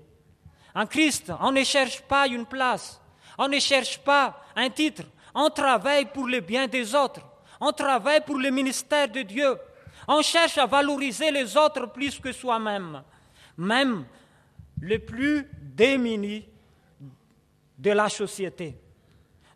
En 0.74 0.86
Christ, 0.86 1.32
on 1.42 1.52
ne 1.52 1.64
cherche 1.64 2.02
pas 2.02 2.28
une 2.28 2.46
place, 2.46 3.02
on 3.38 3.50
ne 3.50 3.60
cherche 3.60 4.00
pas 4.00 4.42
un 4.56 4.70
titre, 4.70 5.04
on 5.36 5.50
travaille 5.50 6.06
pour 6.06 6.26
le 6.26 6.40
bien 6.40 6.68
des 6.68 6.96
autres, 6.96 7.22
on 7.60 7.74
travaille 7.74 8.22
pour 8.22 8.38
le 8.38 8.50
ministère 8.50 9.10
de 9.10 9.22
Dieu, 9.24 9.58
On 10.14 10.22
cherche 10.22 10.58
à 10.58 10.66
valoriser 10.66 11.32
les 11.32 11.56
autres 11.56 11.86
plus 11.86 12.20
que 12.20 12.34
soi-même, 12.34 13.02
même 13.56 14.04
les 14.82 15.00
plus 15.00 15.50
démunis 15.62 16.46
de 17.78 17.92
la 17.92 18.10
société. 18.10 18.78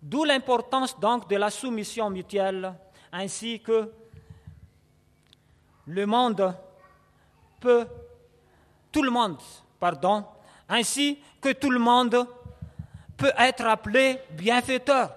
D'où 0.02 0.24
l'importance 0.24 0.98
donc 0.98 1.28
de 1.30 1.36
la 1.36 1.50
soumission 1.50 2.10
mutuelle, 2.10 2.74
ainsi 3.12 3.60
que 3.60 3.92
le 5.88 6.06
monde 6.06 6.56
peut, 7.60 7.86
tout 8.94 9.04
le 9.04 9.12
monde, 9.12 9.42
pardon, 9.78 10.24
ainsi 10.70 11.20
que 11.42 11.52
tout 11.52 11.70
le 11.70 11.80
monde 11.80 12.26
peut 13.18 13.34
être 13.38 13.66
appelé 13.66 14.22
bienfaiteur. 14.32 15.16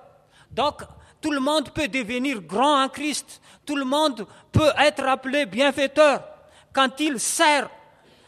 Donc, 0.50 0.82
tout 1.28 1.34
le 1.34 1.40
monde 1.40 1.68
peut 1.74 1.88
devenir 1.88 2.40
grand 2.40 2.82
en 2.82 2.88
Christ. 2.88 3.42
Tout 3.66 3.76
le 3.76 3.84
monde 3.84 4.26
peut 4.50 4.72
être 4.78 5.04
appelé 5.04 5.44
bienfaiteur 5.44 6.26
quand 6.72 6.98
il 7.00 7.20
sert 7.20 7.68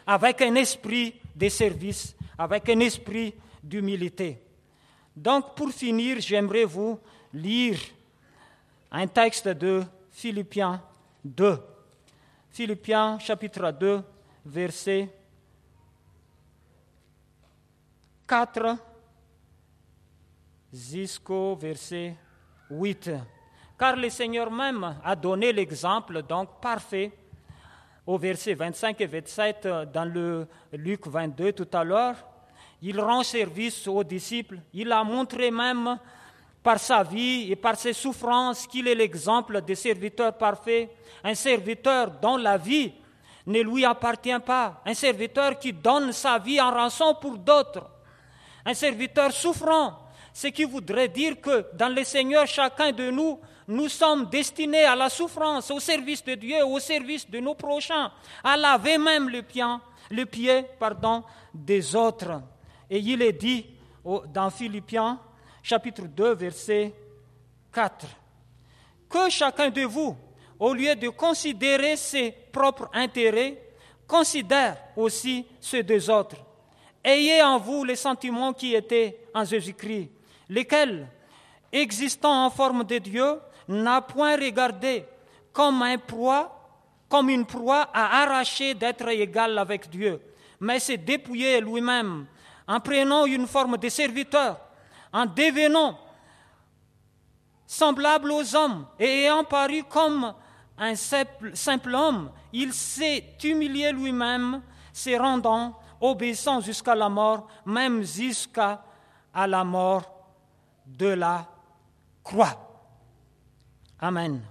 avec 0.05 0.39
un 0.43 0.53
esprit 0.53 1.15
de 1.35 1.49
service, 1.49 2.15
avec 2.37 2.69
un 2.69 2.79
esprit 2.79 3.33
d'humilité. 3.63 4.39
Donc, 5.15 5.55
pour 5.55 5.71
finir, 5.71 6.17
j'aimerais 6.19 6.65
vous 6.65 6.99
lire 7.33 7.79
un 8.91 9.07
texte 9.07 9.47
de 9.47 9.83
Philippiens 10.11 10.79
2. 11.25 11.59
Philippiens 12.51 13.17
chapitre 13.17 13.71
2, 13.71 14.03
verset 14.45 15.09
4 18.27 18.77
jusqu'au 20.71 21.55
verset 21.55 22.15
8. 22.71 23.11
Car 23.77 23.95
le 23.95 24.09
Seigneur 24.09 24.49
même 24.49 24.95
a 25.03 25.15
donné 25.15 25.51
l'exemple 25.51 26.23
donc 26.23 26.61
parfait 26.61 27.11
au 28.05 28.17
verset 28.17 28.53
25 28.53 29.01
et 29.01 29.05
27 29.05 29.67
dans 29.93 30.05
le 30.05 30.47
Luc 30.73 31.07
22 31.07 31.53
tout 31.53 31.67
à 31.73 31.83
l'heure. 31.83 32.15
Il 32.81 32.99
rend 32.99 33.23
service 33.23 33.87
aux 33.87 34.03
disciples. 34.03 34.59
Il 34.73 34.91
a 34.91 35.03
montré 35.03 35.51
même 35.51 35.99
par 36.63 36.79
sa 36.79 37.03
vie 37.03 37.51
et 37.51 37.55
par 37.55 37.75
ses 37.75 37.93
souffrances 37.93 38.67
qu'il 38.67 38.87
est 38.87 38.95
l'exemple 38.95 39.61
des 39.61 39.75
serviteurs 39.75 40.37
parfaits, 40.37 40.89
un 41.23 41.35
serviteur 41.35 42.11
dont 42.21 42.37
la 42.37 42.57
vie 42.57 42.93
ne 43.47 43.61
lui 43.61 43.83
appartient 43.85 44.39
pas, 44.45 44.81
un 44.85 44.93
serviteur 44.93 45.57
qui 45.57 45.73
donne 45.73 46.11
sa 46.11 46.37
vie 46.37 46.61
en 46.61 46.71
rançon 46.71 47.15
pour 47.19 47.37
d'autres, 47.37 47.89
un 48.65 48.73
serviteur 48.73 49.31
souffrant, 49.31 49.97
ce 50.33 50.47
qui 50.47 50.63
voudrait 50.63 51.09
dire 51.09 51.39
que 51.41 51.65
dans 51.73 51.93
le 51.93 52.03
Seigneur, 52.03 52.47
chacun 52.47 52.91
de 52.91 53.09
nous, 53.11 53.39
nous 53.67 53.89
sommes 53.89 54.29
destinés 54.29 54.85
à 54.85 54.95
la 54.95 55.09
souffrance, 55.09 55.71
au 55.71 55.79
service 55.79 56.23
de 56.23 56.35
Dieu, 56.35 56.65
au 56.65 56.79
service 56.79 57.29
de 57.29 57.39
nos 57.39 57.55
prochains, 57.55 58.11
à 58.43 58.57
laver 58.57 58.97
même 58.97 59.29
le 59.29 59.41
pied, 59.41 59.63
le 60.09 60.25
pied 60.25 60.63
pardon, 60.79 61.23
des 61.53 61.95
autres. 61.95 62.41
Et 62.89 62.99
il 62.99 63.21
est 63.21 63.33
dit 63.33 63.65
dans 64.33 64.49
Philippiens 64.49 65.19
chapitre 65.61 66.03
2, 66.03 66.33
verset 66.33 66.93
4, 67.71 68.07
que 69.09 69.29
chacun 69.29 69.69
de 69.69 69.83
vous, 69.83 70.15
au 70.59 70.73
lieu 70.73 70.95
de 70.95 71.09
considérer 71.09 71.95
ses 71.95 72.31
propres 72.51 72.89
intérêts, 72.93 73.61
considère 74.07 74.77
aussi 74.95 75.45
ceux 75.59 75.83
des 75.83 76.09
autres. 76.09 76.37
Ayez 77.03 77.41
en 77.41 77.57
vous 77.57 77.83
les 77.83 77.95
sentiments 77.95 78.53
qui 78.53 78.75
étaient 78.75 79.27
en 79.33 79.43
Jésus-Christ 79.43 80.09
lesquels, 80.51 81.07
existant 81.71 82.45
en 82.45 82.49
forme 82.49 82.83
de 82.83 82.97
Dieu, 82.97 83.39
n'a 83.69 84.01
point 84.01 84.35
regardé 84.35 85.05
comme 85.53 85.81
un 85.81 85.97
proie, 85.97 86.69
comme 87.07 87.29
une 87.29 87.45
proie 87.45 87.87
à 87.93 88.23
arracher 88.23 88.73
d'être 88.73 89.07
égal 89.07 89.57
avec 89.57 89.89
Dieu, 89.89 90.21
mais 90.59 90.79
s'est 90.79 90.97
dépouillé 90.97 91.61
lui-même 91.61 92.25
en 92.67 92.79
prenant 92.81 93.25
une 93.25 93.47
forme 93.47 93.77
de 93.77 93.87
serviteur, 93.87 94.59
en 95.13 95.25
devenant 95.25 95.97
semblable 97.65 98.31
aux 98.31 98.53
hommes 98.53 98.85
et 98.99 99.23
ayant 99.23 99.45
paru 99.45 99.83
comme 99.83 100.33
un 100.77 100.95
simple, 100.95 101.55
simple 101.55 101.95
homme, 101.95 102.29
il 102.51 102.73
s'est 102.73 103.37
humilié 103.41 103.93
lui-même, 103.93 104.61
se 104.91 105.17
rendant 105.17 105.79
obéissant 106.01 106.59
jusqu'à 106.59 106.95
la 106.95 107.07
mort, 107.07 107.47
même 107.65 108.03
jusqu'à 108.03 108.83
la 109.33 109.63
mort 109.63 110.20
de 110.97 111.07
la 111.07 111.47
croix. 112.23 112.55
Amen. 113.99 114.41